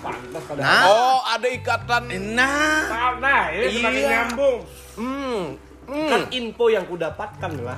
[0.00, 0.60] Pantas kada.
[0.64, 0.82] Nah.
[0.88, 2.08] oh ada ikatan.
[2.32, 3.12] Nah.
[3.20, 4.08] Nah, ini semakin Iya.
[4.08, 4.58] nyambung.
[4.96, 5.42] Hmm.
[5.84, 6.08] hmm.
[6.08, 7.76] Kan info yang ku dapatkan lah.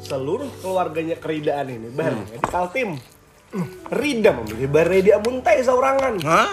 [0.00, 2.96] Seluruh keluarganya keridaan ini bareng di Kaltim.
[3.90, 6.22] Rida memilih Baredi Amuntai seorangan.
[6.22, 6.50] Hah?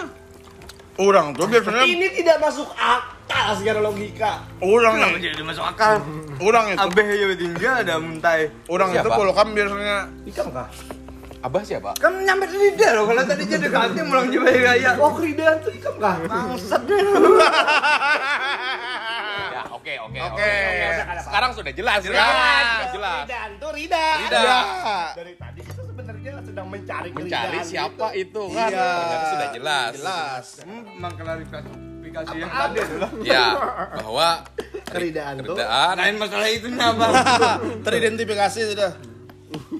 [0.98, 4.42] Orang tuh biasanya Ini tidak masuk akal secara logika.
[4.58, 6.02] orang yang jadi masuk akal?
[6.38, 8.50] orang itu Abeh aja tinggal ada muntai.
[8.66, 9.14] orang itu Siapa?
[9.14, 10.66] kalau kan biasanya Ikam kah?
[11.38, 11.94] Abah siapa?
[12.02, 13.06] Kan nyampe di lidah loh.
[13.06, 14.90] Kalau tadi jadi kantin mulang coba raya.
[14.98, 16.18] Oh keridaan tuh ikam kah?
[16.26, 16.98] Bangsat deh.
[19.78, 20.52] Oke oke Oke.
[21.22, 22.18] Sekarang sudah jelas Jelas.
[22.18, 22.64] kan?
[22.90, 23.18] Jelas.
[23.22, 24.06] Keridaan tuh Rida.
[24.18, 24.38] Rida.
[24.38, 24.58] Iya.
[25.14, 27.24] Dari tadi kita sebenarnya sedang mencari keridaan.
[27.24, 28.68] Mencari siapa itu kan?
[28.68, 28.88] Iya.
[28.90, 29.90] Ternyata sudah jelas.
[29.94, 30.46] Jelas.
[30.60, 31.70] Hmm, mengklarifikasi
[32.34, 33.46] yang tadi adalah Ya,
[34.00, 34.28] bahwa
[34.88, 35.54] Keridaan tuh.
[35.54, 37.12] keridaan lain masalah itu bang.
[37.86, 38.90] Teridentifikasi sudah.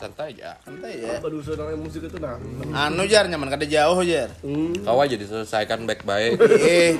[0.00, 0.56] santai aja.
[0.64, 1.20] Santai ya.
[1.20, 2.40] Baru saudara musik itu nah.
[2.88, 4.32] Anu jar nyaman kada jauh jar.
[4.40, 4.72] Hmm.
[4.80, 6.40] Kau aja diselesaikan baik-baik.
[6.40, 6.96] Eh,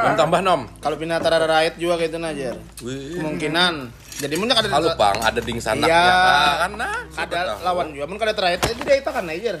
[0.00, 0.64] Nom tambah nom.
[0.80, 2.56] kalau pindah tara rakyat juga kayak itu nah jar.
[2.80, 3.74] Kemungkinan.
[4.20, 6.60] Jadi mun kada Halo bang, ada ding sanaknya Iya.
[6.60, 6.70] kan?
[6.76, 7.64] Nah, ada tahu.
[7.64, 9.52] lawan juga mun kada terakhir itu dia itu kan aja.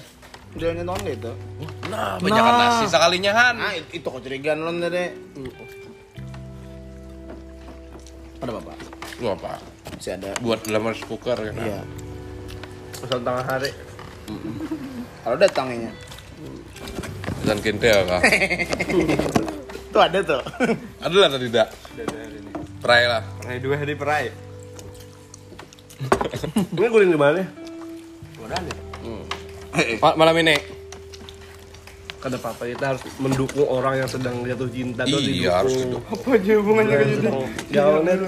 [0.50, 1.32] Dia nonton gitu.
[1.88, 3.54] Nah, banyak nasi sekalinya han.
[3.56, 5.04] Nah, itu, kecurigaan lo tadi.
[8.40, 8.76] Ada bapak?
[9.20, 9.60] Lu apa?
[9.96, 10.32] Masih ada.
[10.40, 11.54] Buat rice cooker kan?
[11.56, 11.80] Iya.
[13.00, 13.70] Pesan tengah hari.
[15.20, 15.90] Kalau datang ini.
[17.42, 18.20] Dan kintil kah?
[19.92, 20.38] Tuh ada tuh.
[21.02, 21.68] Ada lah tadi tidak?
[22.78, 23.26] Pray lah.
[23.42, 24.30] Hari dua hari perai.
[26.78, 27.42] Ini guling di mana?
[30.00, 30.56] Ma- malam ini
[32.20, 36.04] Kata papa kita harus mendukung orang yang sedang jatuh cinta dong Iya, harus didukung.
[36.04, 37.28] Apa aja hubungannya ke jadi?
[37.72, 38.20] Jangan net.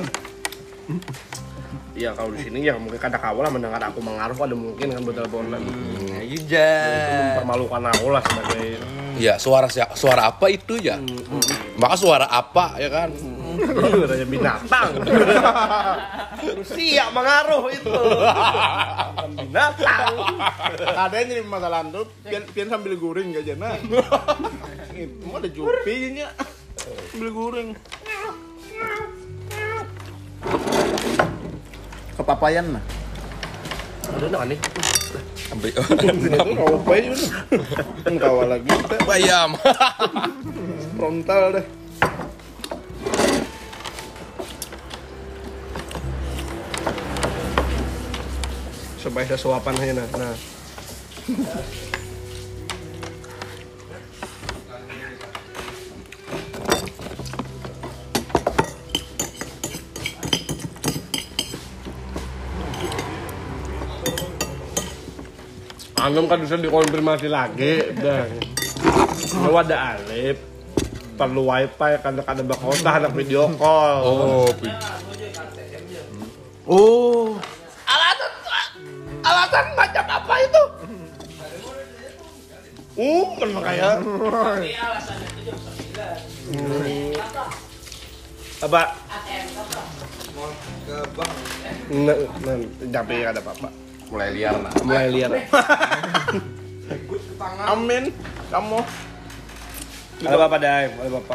[1.93, 5.03] Iya kalau di sini ya mungkin kata kau lah mendengar aku mengaruh ada mungkin kan
[5.05, 5.61] betul teleponan.
[6.23, 6.73] Iya.
[7.37, 8.81] Mempermalukan aku lah sebagai
[9.13, 10.97] Iya, suara suara apa itu ya?
[11.77, 13.13] Maka suara apa ya kan?
[13.53, 14.91] suaranya binatang.
[16.73, 17.93] Siap mengaruh itu.
[19.37, 20.13] Binatang.
[20.81, 23.77] Ada yang jadi masalah tuh, pian, pian sambil guring gak jana.
[24.97, 26.29] Itu mah ada jupi nya.
[27.13, 27.69] Sambil guring.
[32.23, 32.85] Kepapayan nah.
[34.15, 34.59] Ada nggak nih?
[35.51, 36.95] Ambil Itu kau apa?
[38.07, 39.59] Kan kawal lagi kita bayam.
[40.95, 41.67] frontal deh.
[49.03, 50.07] Supaya sesuapan aja nah.
[50.15, 50.35] nah.
[66.03, 68.27] Anggem kan bisa dikonfirmasi lagi dan
[69.31, 70.35] kalau ada Alif
[71.15, 74.51] perlu wifi kan ada bakota anak video call Oh,
[76.67, 77.39] Oh.
[77.87, 78.33] Alasan
[79.23, 80.63] alasan macam apa itu?
[82.99, 83.91] Uh, kan makanya.
[88.63, 88.83] apa
[90.83, 91.33] Ke bank.
[91.95, 92.55] Nah, nah,
[92.91, 93.92] tapi ada apa-apa.
[94.13, 94.73] Mulai liar nah.
[94.85, 95.31] Mulai liar.
[97.73, 98.13] Amin.
[98.53, 98.79] Kamu.
[100.23, 100.93] Ada apa-apa Dai?
[100.93, 101.35] Ada apa-apa.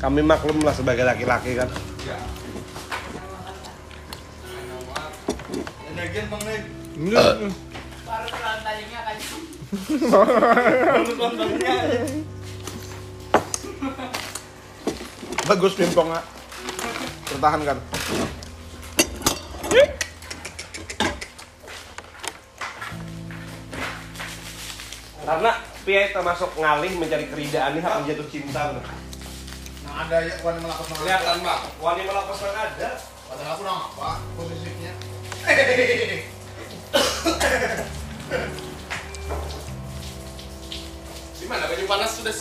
[0.00, 1.70] Kami maklum lah sebagai laki-laki kan.
[6.30, 6.62] Bang Nek.
[8.10, 8.58] Baru kan.
[15.46, 16.39] Bagus pimpongnya.
[17.30, 17.78] Pertahankan.
[25.20, 25.52] Karena
[25.86, 28.74] Pia termasuk ngalih mencari keridaan ini akan jatuh cinta.
[28.74, 32.90] Nah, ada ya wanita melakukan Kelihatan bang, wanita melakukan ada.
[33.30, 34.92] Padahal aku nang apa posisinya?
[41.38, 42.34] Di mana baju panas sudah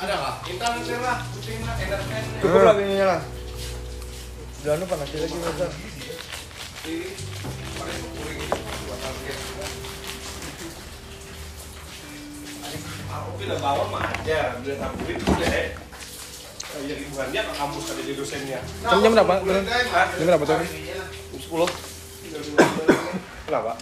[0.00, 0.34] ada nggak?
[0.48, 2.24] Intan lah, syuting lah, entertain.
[2.40, 3.20] Cukup lagi ini lah.
[4.62, 5.66] Udah anu panas lagi masa.
[13.10, 15.66] Aku tidak bawa mah aja, bila tahu itu deh.
[16.86, 18.62] Jadi bukan dia ke kampus ada di dosennya.
[18.86, 19.34] Jam jam berapa?
[19.42, 20.58] Jam berapa tuh?
[21.42, 21.68] Sepuluh.
[23.50, 23.72] Kenapa?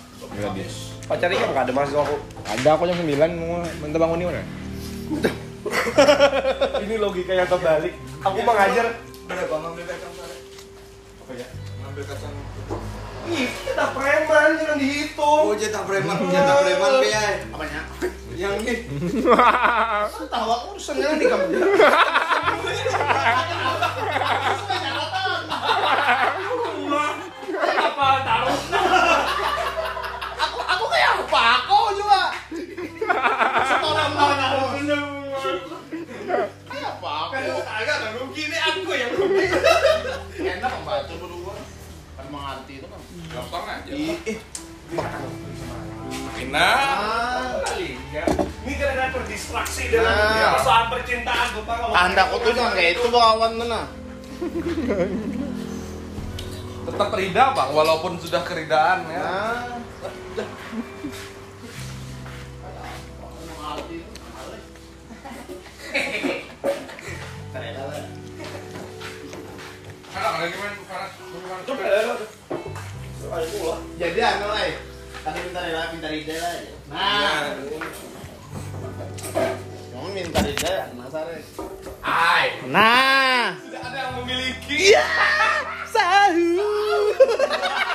[1.05, 2.17] Pacarnya kan nggak ada mahasiswa aku.
[2.57, 4.43] Ada aku jam 9 mau minta bangun nih mana?
[6.89, 7.93] Ini logika yang terbalik.
[8.25, 8.97] Aku mau ngajar.
[9.29, 9.85] Berapa ngambil?
[11.31, 11.47] Apa ya?
[11.87, 12.35] Ngambil kacang.
[13.31, 15.47] Ih, kita preman jangan dihitung.
[15.47, 17.23] Oh jatah preman, jatah preman Pia.
[17.55, 17.87] Apanya?
[18.35, 18.75] Yang ini.
[20.27, 21.47] Tahu aku urusannya nih kamu.
[41.01, 41.57] Enak membaca berdua.
[42.21, 43.01] Kan mengerti itu kan.
[43.33, 43.93] Gampang aja.
[43.97, 44.21] Ih,
[46.45, 47.65] Enak.
[48.61, 50.61] Ini gara-gara terdistraksi dengan Nah.
[50.61, 53.89] persoalan percintaan Bapak ngomong anda aku tuh itu kawan mana?
[56.91, 59.25] Tetap rida bang, walaupun sudah keridaan ya.
[60.37, 60.49] Nah.
[74.01, 74.73] Jadi anu ay,
[75.21, 76.73] tadi minta rela minta rida aja.
[76.89, 77.53] Nah,
[79.93, 81.45] kamu minta rida, nah sare.
[82.01, 84.97] Ai, Nah, sudah ada yang memiliki.
[84.97, 85.05] iya,
[85.93, 86.57] sahu.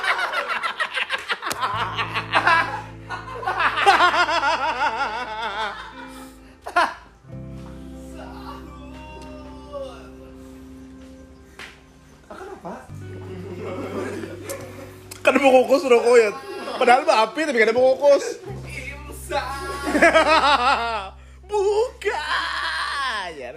[15.50, 16.30] kukus rokok ya.
[16.76, 18.24] Padahal mah api tapi gak ada mau kukus.
[21.46, 22.24] Buka.
[23.32, 23.50] Ya.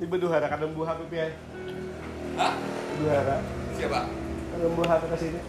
[0.00, 1.26] Ini berduhara kadang buah apa ya?
[2.38, 2.52] Hah?
[2.96, 3.36] Berduhara.
[3.76, 4.00] Siapa?
[4.56, 5.40] Ngembuhan ke sini.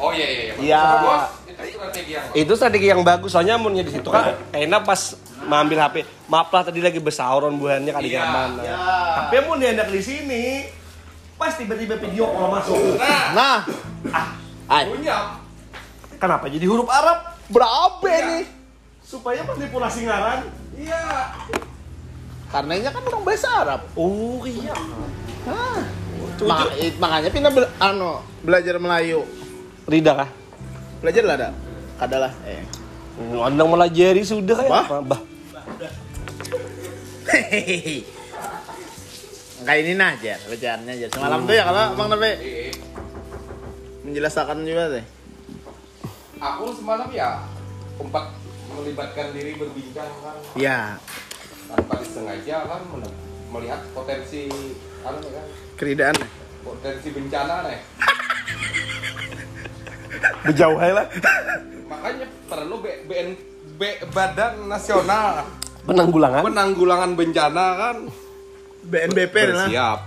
[0.00, 0.54] Oh iya iya iya.
[0.58, 0.82] Iya.
[0.98, 5.14] Bos, itu strategi yang Itu strategi yang bagus soalnya munnya di situ kan enak pas
[5.44, 5.96] mengambil HP.
[6.26, 8.50] Maaf lah tadi lagi besauron buahannya kali Iya, nyaman.
[8.64, 8.74] iya.
[9.20, 10.42] Tapi mun enak di sini
[11.42, 12.78] pas tiba-tiba video call masuk.
[13.34, 13.66] Nah,
[14.70, 15.42] ay, punya.
[16.16, 17.34] Kenapa jadi huruf Arab?
[17.50, 18.22] berapa Iya.
[18.30, 18.44] nih?
[19.02, 20.46] Supaya manipulasi ngaran.
[20.72, 21.02] Iya.
[22.46, 23.80] Karena ini kan orang bahasa Arab.
[23.92, 24.70] Oh iya.
[25.42, 25.82] Hah.
[26.78, 29.26] It- makanya pindah bela- ano, belajar Melayu.
[29.84, 30.30] Rida kah?
[31.02, 31.48] Belajar lah ada.
[31.98, 32.32] Kadalah.
[32.46, 32.62] Eh.
[33.36, 34.86] Andang melajari sudah kayak Bah?
[34.86, 34.96] apa?
[35.02, 35.20] Bah.
[37.26, 38.21] Hehehe.
[39.62, 41.06] Kayak ini nah aja, bacaannya aja.
[41.08, 42.72] Semalam tuh ya kalau Bang Nabe Iya.
[44.02, 45.04] menjelaskan juga deh.
[46.36, 47.40] Aku semalam ya
[47.94, 48.24] sempat
[48.68, 50.96] melibatkan diri berbincang kan Ya,
[51.68, 52.80] tanpa disengaja kan
[53.48, 54.48] melihat potensi
[55.00, 55.44] anu kan
[55.76, 56.14] keridaan.
[56.60, 57.80] potensi bencana nih.
[60.42, 61.06] Berjauh aja lah.
[61.86, 63.28] Makanya perlu B, BN,
[63.76, 65.44] B, Badan Nasional
[65.82, 66.42] Penanggulangan.
[66.44, 67.96] Penanggulangan Bencana kan
[68.82, 69.66] BNBP lah.
[69.66, 69.98] bersiap.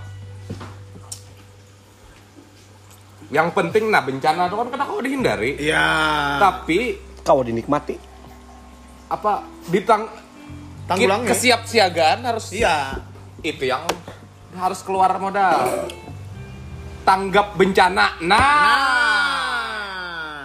[3.26, 5.58] Yang penting nah bencana itu kan kena kau dihindari.
[5.58, 5.86] Iya.
[6.38, 6.78] Tapi
[7.20, 7.98] Kau dinikmati.
[9.06, 10.06] apa ditang
[10.86, 11.30] Tanggulangnya.
[11.30, 13.02] kesiapsiagaan harus Iya.
[13.40, 13.82] itu yang
[14.52, 15.86] harus keluar modal.
[17.02, 18.18] Tanggap bencana.
[18.20, 18.38] Nah.
[19.46, 20.44] Nah.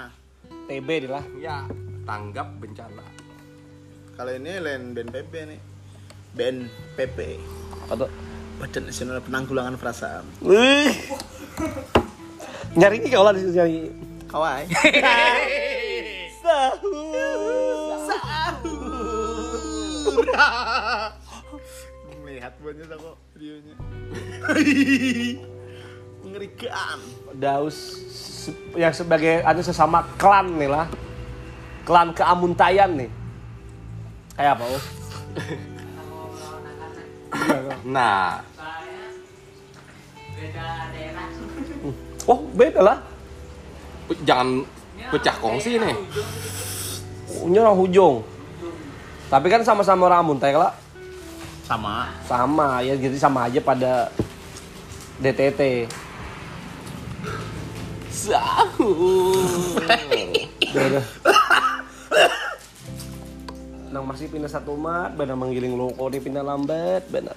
[0.68, 1.26] TB lah.
[1.38, 1.66] Ya,
[2.04, 3.02] tanggap bencana.
[4.14, 5.60] Kalau ini lain BNPB nih.
[6.36, 7.40] BNPP.
[7.92, 8.08] Atau
[8.62, 10.26] Badan Nasional Penanggulangan Perasaan.
[10.46, 10.94] Wih.
[12.78, 13.80] Nyari ini kau lah di sini nyari.
[14.32, 14.64] Kawai.
[22.24, 23.76] Melihat buahnya kok videonya.
[26.24, 26.98] Mengerikan.
[27.36, 27.78] Daus
[28.78, 30.88] yang sebagai ada sesama klan nih lah.
[31.84, 33.10] Klan keamuntayan nih.
[34.38, 34.84] Kayak apa, oh?
[37.82, 39.06] Nah, Soalnya
[40.38, 41.28] beda daerah.
[42.30, 42.98] Oh, beda lah.
[44.28, 44.68] jangan
[45.10, 45.96] pecah kongsi nih.
[47.42, 48.22] Orang hujung.
[49.32, 50.76] Tapi kan sama-sama orang amuntai lah.
[51.64, 52.12] Sama.
[52.28, 54.12] Sama, ya jadi sama aja pada
[55.24, 55.88] DTT.
[58.12, 59.80] Sahur.
[63.92, 67.36] Nang masih pindah satu mat, benar menggiling loko nih pindah lambat, benar.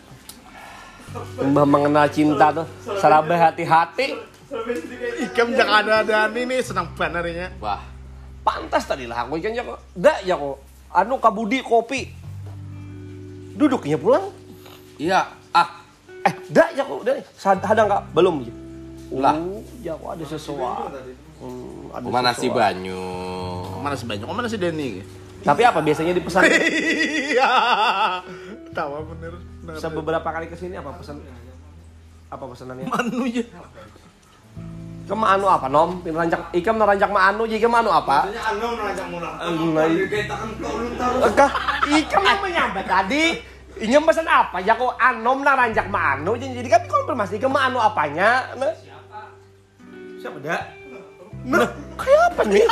[1.45, 2.67] Mbah mengenal cinta tuh,
[2.99, 4.19] sarabah hati-hati.
[5.23, 7.83] Ikam jangan ada ada ini senang banget Wah,
[8.45, 9.81] Pantas tadi lah aku ikan kok.
[9.97, 10.59] Dak ya kok.
[10.95, 12.13] Anu kabudi kopi.
[13.55, 14.31] Duduknya pulang.
[14.99, 15.27] iya.
[15.55, 15.83] Ah,
[16.25, 17.03] Eh, dak ya kok.
[17.07, 18.03] Ada nggak?
[18.13, 18.45] Belum.
[19.15, 19.35] Lah.
[19.81, 20.99] Ya kok ada sesuatu.
[21.41, 22.47] Hmm, ada mana si.
[22.53, 23.03] Banyu?
[23.83, 24.27] Mana si banyak?
[24.27, 25.03] Mana si Denny?
[25.45, 26.43] Tapi apa biasanya dipesan?
[27.35, 27.51] Iya.
[28.73, 29.54] Tawa bener.
[29.65, 31.25] Bisa beberapa kali ke sini apa pesan?
[32.29, 32.85] Apa pesanannya?
[32.85, 33.45] Manu ya.
[35.05, 36.01] Ikam anu apa nom?
[36.01, 38.25] Rancak ikam rancak ma anu jadi anu apa?
[38.25, 39.33] anu merancang murah.
[41.29, 41.51] Enggak.
[41.93, 43.25] Ikam yang menyambat tadi.
[43.75, 44.65] Ini pesan apa?
[44.65, 48.57] Ya kok anom na rancak ma anu jadi kan konfirmasi ikam ma anu apanya?
[48.57, 48.73] Nah.
[50.25, 50.63] Siapa dak?
[51.45, 51.69] Nah,
[52.01, 52.65] kayak apa nih?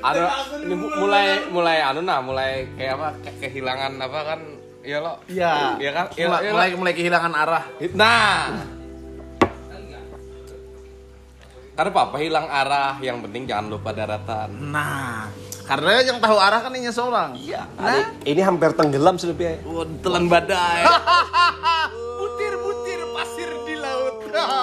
[0.00, 0.20] Anu,
[0.64, 3.08] ini mu- mulai mulai anu nah, mulai kayak apa?
[3.20, 4.40] Kayak kehilangan apa kan?
[4.82, 5.12] Iya lo.
[5.30, 5.78] Iya.
[5.78, 6.06] Iya kan?
[6.18, 7.64] Iya, Mulai, iya, mulai mulai kehilangan arah.
[7.94, 8.42] Nah.
[11.72, 12.16] Karena apa?
[12.18, 12.92] Hilang arah.
[12.98, 14.48] Yang penting jangan lupa daratan.
[14.74, 15.30] Nah,
[15.64, 17.38] karena yang tahu arah kan hanya seorang.
[17.38, 17.64] Iya.
[18.26, 19.62] Ini hampir tenggelam sudah Pi.
[19.64, 20.82] Wah, telan badai.
[22.20, 24.14] Butir-butir pasir di laut.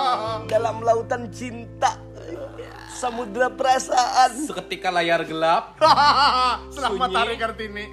[0.52, 1.96] Dalam lautan cinta.
[2.92, 4.36] Samudra perasaan.
[4.36, 5.80] Seketika layar gelap.
[6.76, 7.00] Setelah Sunyi.
[7.00, 7.86] matahari Kartini.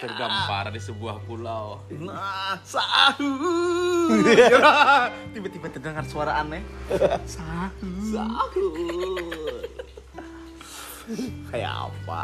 [0.00, 1.76] Terdampar di sebuah pulau.
[2.00, 4.16] Nah, sahur.
[5.36, 6.64] Tiba-tiba terdengar suara aneh.
[7.28, 8.24] Sahur.
[11.52, 12.20] Kayak apa?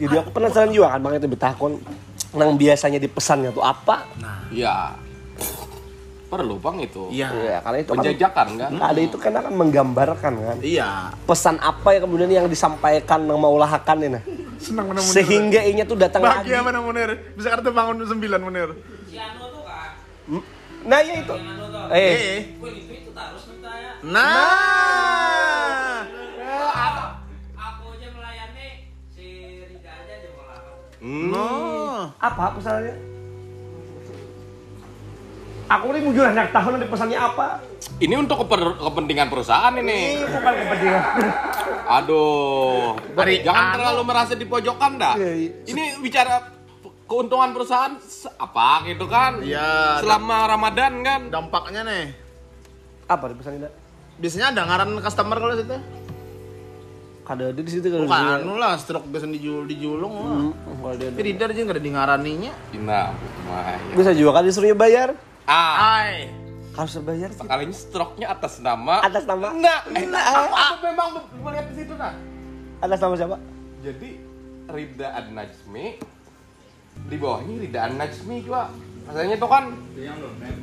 [0.00, 1.72] Jadi aku penasaran juga kan bang itu betakon
[2.32, 4.08] nang biasanya dipesannya tuh apa?
[4.48, 4.96] Ya.
[6.32, 7.12] Perlu bang itu.
[7.12, 7.28] Iya.
[7.28, 8.70] Iya, karena itu kan Penjajakan kan?
[8.80, 11.12] ada itu kan akan menggambarkan kan Iya.
[11.28, 14.24] pesan apa ya kemudian yang disampaikan nang maulahakan ini nah.
[14.56, 15.12] Senang mana Munir.
[15.12, 16.48] sehingga inya tuh datang lagi.
[16.48, 17.20] bahagia mana Munir.
[17.36, 18.72] Bisa kata bangun 9 Munir.
[19.12, 20.40] Kan.
[20.88, 21.34] Nah ya itu.
[21.36, 21.92] Yang.
[21.92, 22.40] Eh, Eh.
[22.96, 24.00] Itu terus nentanya.
[24.00, 26.00] Nah.
[27.52, 28.88] Aku aja melayani
[35.72, 37.46] Aku ini mau anak tahun ada pesannya apa?
[37.96, 40.20] Ini untuk keper- kepentingan perusahaan ini.
[40.20, 41.02] Ini bukan kepentingan.
[41.88, 43.74] Aduh, Hari jangan anu.
[43.78, 45.14] terlalu merasa di pojokan dah.
[45.16, 45.50] Iya, iya.
[45.64, 46.52] Ini bicara
[47.08, 47.96] keuntungan perusahaan
[48.36, 49.40] apa gitu kan?
[49.40, 51.20] Iya, Selama Ramadan kan?
[51.32, 52.04] Dampaknya nih.
[53.08, 53.60] Apa di pesannya?
[53.64, 53.72] Dak?
[54.20, 55.76] Biasanya ada ngaran customer kalau situ.
[57.22, 57.98] Kada ada di situ kan.
[58.04, 60.36] Bukan anu lah, stroke biasa dijul dijulung lah.
[60.52, 62.52] Kalau dia Tapi Rida aja nggak ada di ngaraninya.
[63.96, 65.31] Bisa juga kan disuruhnya bayar.
[65.44, 66.30] Ah, Ay.
[66.72, 67.38] Harus bayar sih.
[67.38, 69.04] sekalinya stroke-nya atas nama.
[69.04, 72.16] Atas nama Nah, aku, aku memang melihat di situ nah.
[72.80, 73.36] atas nama siapa?
[73.82, 74.10] Jadi
[74.66, 75.86] Rida An Najmi
[77.02, 78.72] di bawahnya Rida An Najmi juga.
[79.04, 80.56] Rasanya kan Itu yang lo nem.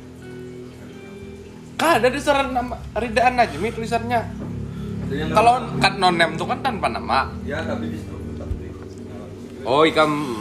[1.76, 4.20] kan ada di sana nama Rida An Najmi tulisannya.
[5.06, 7.30] Itu Kalau kan non name tuh kan tanpa nama.
[7.44, 7.98] ya tapi di.
[9.60, 10.40] Oh, ikam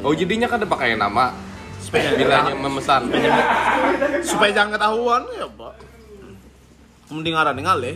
[0.00, 1.34] Oh, jadinya kan ada pakai nama.
[1.86, 3.06] Supaya Bilanya memesan.
[4.26, 5.74] supaya jangan ketahuan ya, Pak.
[7.14, 7.92] Mending ngarani ngale.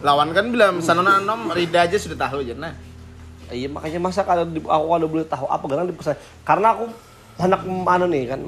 [0.00, 2.72] Lawan kan bilang sana nom Rida aja sudah tahu aja nah.
[3.46, 6.90] Iya makanya masa kalau di, aku kalau boleh tahu apa karena di pesan karena aku
[7.38, 8.40] anak anu nih kan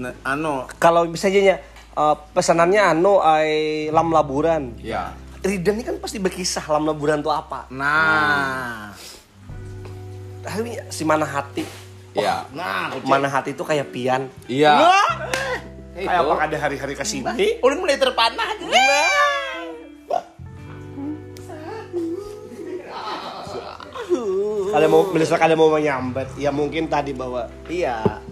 [0.00, 1.60] Nah, anu kalau misalnya
[1.92, 4.80] eh, pesanannya anu ay lam laburan.
[4.80, 5.12] Ya.
[5.44, 7.68] Rida ini kan pasti berkisah lam laburan itu apa.
[7.68, 8.96] nah.
[10.88, 11.64] Si mana hati.
[12.10, 12.42] Ya.
[12.50, 14.26] Nah, Mana hati itu kayak pian.
[14.50, 14.82] Iya.
[15.94, 17.58] Eh, Kayak apa ada hari-hari ke sini?
[17.62, 18.50] Ulun mulai terpanah.
[24.70, 28.22] Kalau mau misalkan ada mau menyambat, ya mungkin tadi bahwa Iya.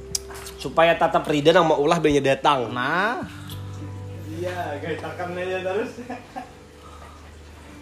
[0.58, 2.70] supaya tetap Rida sama ulah banyak datang.
[2.74, 3.22] Nah,
[4.38, 5.90] Iya, gaitakan aja terus.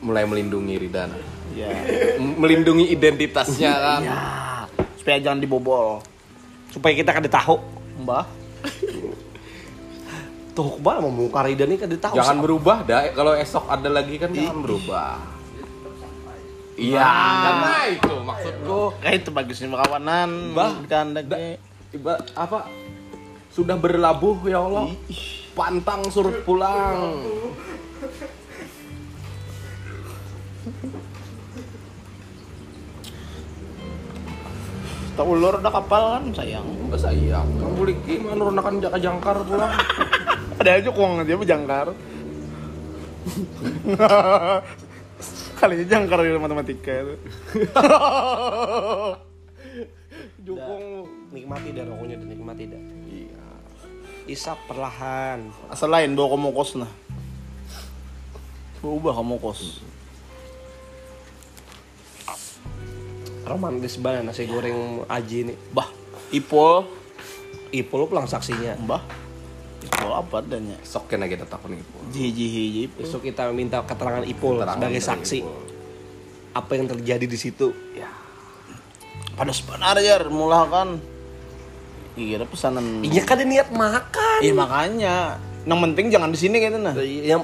[0.05, 1.09] Mulai melindungi Rida.
[1.09, 1.19] nah.
[1.57, 1.69] iya.
[2.21, 4.01] Melindungi identitasnya kan.
[4.05, 4.21] Ya,
[5.01, 6.05] supaya jangan dibobol.
[6.69, 7.57] Supaya kita kada tahu.
[8.05, 8.27] Mbah.
[10.57, 12.17] Tuh, ke mana mau muka Rida nih kada tahu.
[12.17, 13.13] Jangan berubah dah.
[13.13, 15.37] Kalau esok ada lagi kan jangan berubah.
[16.77, 18.81] Iya, karena itu maksudku.
[19.01, 20.31] Kayak itu bagusnya kawanan.
[20.53, 20.77] Bah.
[20.85, 21.57] kan lagi.
[21.97, 22.69] Iba apa?
[23.49, 24.93] Sudah berlabuh ya Allah.
[25.57, 27.25] Pantang surut pulang.
[35.25, 36.67] Ulur ada kapal kan sayang.
[36.85, 37.49] Enggak sayang.
[37.57, 39.73] Kamu boleh gimana nurunakan jaka jangkar pulang.
[40.61, 41.93] Ada aja kuang dia jangkar.
[45.61, 47.17] Kali aja jangkar di matematika itu.
[50.47, 50.85] Dukung
[51.33, 52.83] nikmati dah rokoknya dan nikmati dah.
[53.09, 53.45] Iya.
[54.33, 55.49] Isap perlahan.
[55.69, 56.93] Asal lain bawa kamu kos nah.
[58.81, 59.85] Ubah kamu kos.
[63.47, 65.57] Romantis banget nasi goreng Aji nih.
[65.71, 65.87] Bah,
[66.35, 66.83] Ipol,
[67.71, 68.75] Ipul pulang saksinya.
[68.83, 69.03] Mbah.
[69.87, 70.75] Ipol apa adanya?
[70.83, 71.79] Esok kena kita takut nih.
[72.11, 72.83] Jiji hiji.
[72.91, 75.39] Besok kita minta keterangan Ipul Keterangan sebagai saksi.
[75.47, 75.57] Ipul.
[76.59, 77.71] Apa yang terjadi di situ?
[77.95, 78.11] Ya.
[79.39, 80.99] Pada sebenarnya jar, mula kan.
[82.17, 83.05] Iya, ada pesanan.
[83.05, 84.41] Iya kan ada niat makan.
[84.41, 85.17] Iya makanya.
[85.69, 86.95] Yang penting jangan di sini kayaknya nah.
[87.05, 87.43] Yang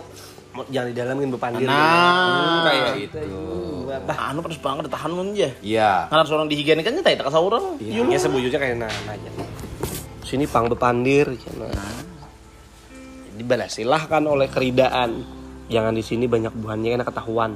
[0.72, 1.68] jangan di dalam kan berpandir.
[1.68, 3.20] Nah, Kayak itu.
[4.01, 5.51] Anu pedes banget tahan mun aja.
[5.61, 5.93] Iya.
[6.09, 7.76] Karena seorang dihigieniskan tak tak kasauran.
[7.82, 9.30] Iya, ya sebujurnya kayak nah, nanya.
[10.24, 11.28] Sini pang berpandir.
[11.36, 12.01] ya, Nah.
[13.32, 15.24] Jadi balasilah kan oleh keridaan.
[15.72, 17.53] Jangan di sini banyak buahnya kan ketahuan.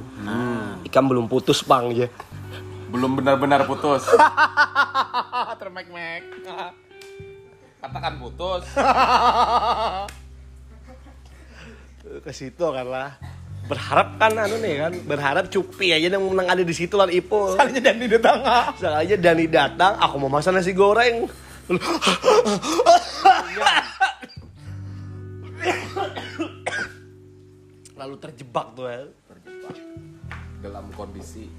[0.89, 2.09] Ikan belum putus pang ya.
[2.89, 4.09] Belum benar-benar putus.
[5.61, 6.23] Termek-mek.
[7.77, 8.63] Katakan putus.
[12.25, 13.36] Ke situ kan lah.
[13.67, 17.59] Berharap kan anu nih kan, berharap Cupi aja yang menang ada di situ lah Ipul.
[17.59, 18.71] Kalinya dan di tengah.
[18.79, 21.27] Sekali aja Dani datang, aku mau masak nasi goreng.
[27.99, 29.03] Lalu terjebak tuh ya.
[30.63, 31.51] Dalam kondisi.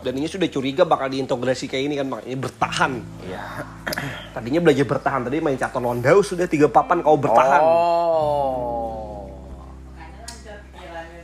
[0.00, 2.92] Dan ini sudah curiga bakal diintegrasi kayak ini kan makanya bertahan.
[3.26, 3.42] Iya.
[4.32, 7.60] Tadinya belajar bertahan, tadi main catur londau sudah tiga papan kau bertahan.
[7.60, 8.77] Oh.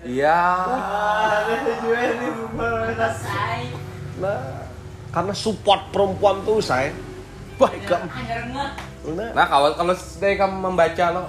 [0.05, 0.41] Iya.
[4.21, 4.39] Nah,
[5.09, 6.93] karena support perempuan tuh saya.
[7.57, 8.05] Baik kan.
[8.53, 11.25] Nah, Nah, kalau kalau dari kamu membaca lo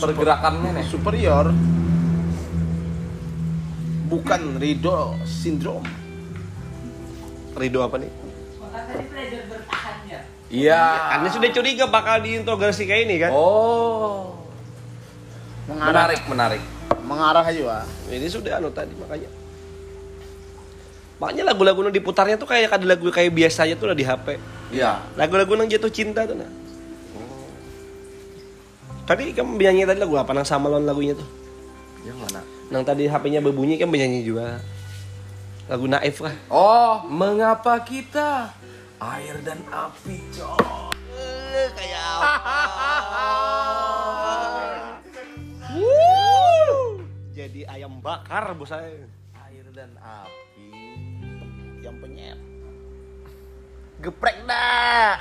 [0.00, 0.84] pergerakannya nih.
[0.88, 1.52] Superior.
[4.08, 5.88] Bukan Rido Syndrome.
[7.56, 8.08] Rido apa nih?
[8.72, 10.20] Tadi belajar bertahan ya.
[10.48, 10.82] Iya.
[11.16, 13.30] Karena sudah curiga bakal diintegrasi kayak ini kan.
[13.32, 14.40] Oh.
[15.68, 16.62] Mengarah, Menarik, menarik.
[17.12, 17.84] Mengarah aja, Wak.
[18.08, 19.28] Ini sudah anu tadi makanya.
[21.22, 24.40] Makanya lagu-lagu yang diputarnya tuh kayak ada lagu kayak biasa aja tuh lah di HP.
[24.74, 24.98] Iya.
[25.14, 26.50] Lagu-lagu nang jatuh cinta tuh nah.
[29.06, 31.28] Tadi kamu bernyanyi tadi lagu apa nang sama lawan lagunya tuh?
[32.02, 32.40] Yang mana?
[32.74, 34.58] Nang tadi HP-nya berbunyi kan bernyanyi juga.
[35.70, 36.34] Lagu Naif lah.
[36.50, 38.50] Oh, mengapa kita
[38.98, 40.90] air dan api, cok?
[41.78, 42.18] Kayak
[45.72, 46.21] Wuh.
[47.32, 49.08] Jadi ayam bakar bos saya.
[49.48, 50.68] Air dan api.
[51.80, 52.38] Yang penyet.
[54.04, 55.16] Geprek dah.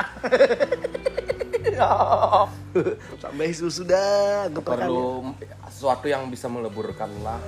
[3.24, 4.52] Sampai susu dah.
[4.52, 5.32] Perlu
[5.72, 7.40] sesuatu yang bisa meleburkan lah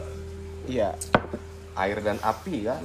[0.63, 0.95] Iya.
[1.75, 2.79] air dan api kan.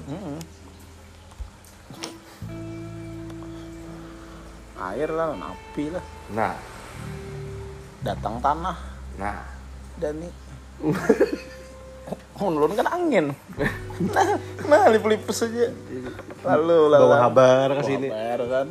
[4.78, 6.04] Air lah, api lah.
[6.34, 6.54] Nah,
[8.02, 8.78] Datang tanah.
[9.14, 9.42] nah.
[9.98, 10.32] Dan nih.
[12.38, 13.34] Nulun kan angin.
[13.98, 14.38] Nah,
[14.70, 15.74] nah lip-lipes aja.
[16.46, 17.02] Lalu, lalu.
[17.02, 18.06] Bawa kabar ke sini.
[18.14, 18.66] Kabar kan.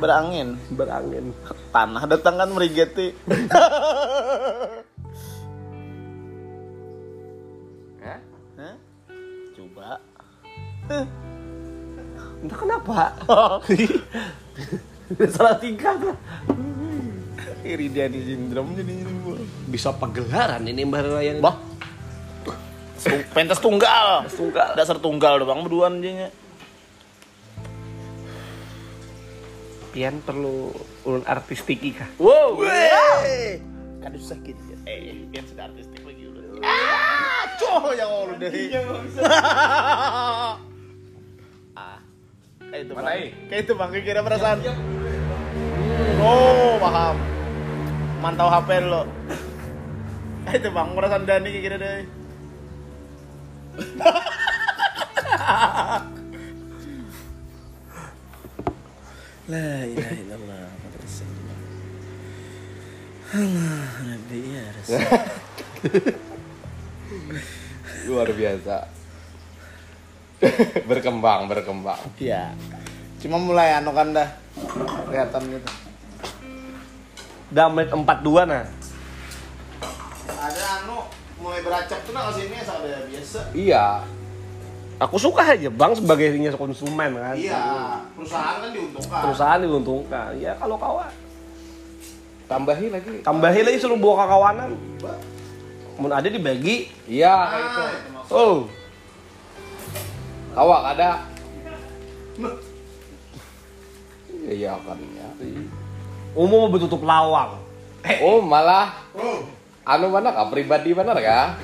[0.00, 0.56] Berangin.
[0.72, 1.36] Berangin.
[1.68, 3.12] Tanah datang kan merigeti.
[8.00, 8.16] Ya?
[8.56, 8.74] Hah?
[9.52, 10.00] Coba.
[12.40, 13.12] Entah kenapa.
[15.36, 16.16] Salah tingkah tuh.
[17.68, 19.12] Iridiani syndrome jadi ini.
[19.68, 21.44] Bisa pagelaran ini Mbak Ryan.
[21.44, 21.56] Bah.
[23.30, 24.26] Pentas tunggal.
[24.26, 24.74] Tunggal.
[24.74, 26.28] Dasar tunggal doang berduaan aja nya.
[29.88, 30.70] Pian perlu
[31.02, 32.08] ulun artistik kah?
[32.20, 32.60] Wow.
[33.98, 34.76] Kadus sakit ya.
[34.86, 36.42] Eh, kan sudah artistik lagi udah.
[36.62, 38.50] Ah, coh yang lu deh.
[41.78, 41.98] ah.
[42.68, 43.16] Kayak itu Mana, bang.
[43.16, 43.30] eh?
[43.48, 44.58] Kayak itu bang, kira perasaan.
[46.20, 47.16] Oh, paham.
[48.20, 49.02] Mantau HP lo.
[50.44, 52.04] Kayak itu bang, perasaan Dani kayak kira deh.
[59.48, 60.68] La ilaha illallah.
[63.28, 65.04] Allah, Nabi ya Rasul.
[68.08, 68.88] Luar biasa.
[70.90, 72.00] berkembang, berkembang.
[72.16, 72.56] Iya.
[73.20, 74.28] Cuma mulai anu kan dah.
[75.08, 75.70] Kelihatan gitu.
[77.52, 78.64] Udah menit 42 nah.
[80.28, 83.40] Ada anu mulai beracak tuh nah sini ada biasa.
[83.54, 83.86] Iya.
[84.98, 86.26] Aku suka aja bang sebagai
[86.58, 87.34] konsumen kan.
[87.38, 89.20] Iya, perusahaan kan diuntungkan.
[89.22, 90.28] Perusahaan diuntungkan.
[90.42, 91.12] Ya kalau kawan.
[92.50, 93.22] Tambahi lagi.
[93.22, 94.74] Tambahin lagi suruh bawa kawanan.
[96.02, 96.90] Mun ada dibagi.
[97.06, 97.82] Iya, Ah, kayak itu.
[97.86, 98.34] itu.
[98.34, 98.56] Oh.
[100.56, 101.10] Kawak ada.
[104.48, 105.28] Iya kan ya.
[106.34, 107.60] Umum bertutup lawang.
[108.22, 109.44] Oh, malah Oh,
[109.88, 110.52] anu mana kah?
[110.52, 111.56] Pribadi mana kah?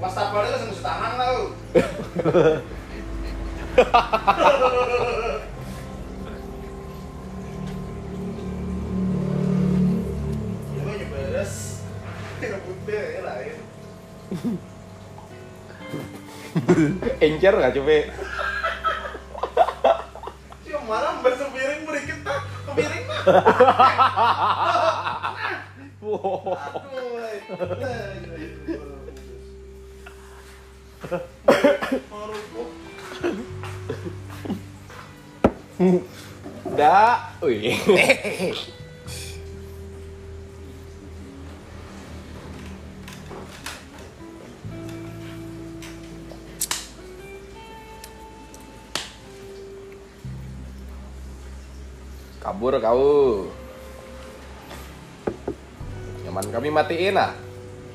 [0.00, 1.28] Mas Tabale langsung setangan lah.
[10.76, 11.80] Ya lo beres.
[12.40, 13.56] Rebut deh ya lain.
[17.20, 17.96] Encer nggak coba?
[20.64, 22.00] Cuma malam bersepiring beri
[22.70, 23.22] kita kepiring mah.
[36.76, 37.32] Da.
[37.42, 37.76] Wih.
[52.60, 53.48] Kabur kau.
[56.28, 57.32] Nyaman kami matiin ah.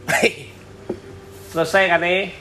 [1.54, 2.34] Selesai kan nih?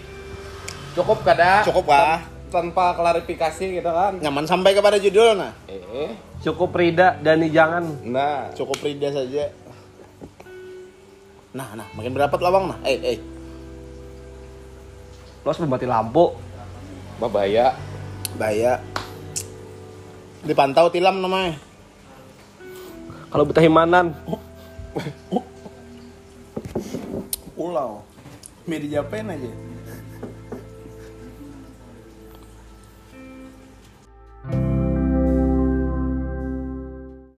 [0.96, 1.60] Cukup kada?
[1.68, 2.24] Cukup kah?
[2.48, 4.24] Tanpa klarifikasi gitu kan?
[4.24, 5.52] Nyaman sampai kepada judul nah.
[5.68, 7.84] Eh, Cukup Rida Dani jangan.
[8.08, 8.48] nah.
[8.56, 9.52] Cukup Rida saja.
[11.52, 12.80] Nah, nah, makin berapat lawang nah.
[12.88, 13.20] Eh, eh.
[15.44, 16.32] Lo harus mati lampu.
[17.20, 17.76] Babaya.
[18.40, 18.80] Bahaya.
[20.40, 21.73] Dipantau tilam namanya.
[23.34, 24.14] Kalau betah himanan.
[27.58, 28.06] Pulau.
[28.62, 29.73] Media pen aja.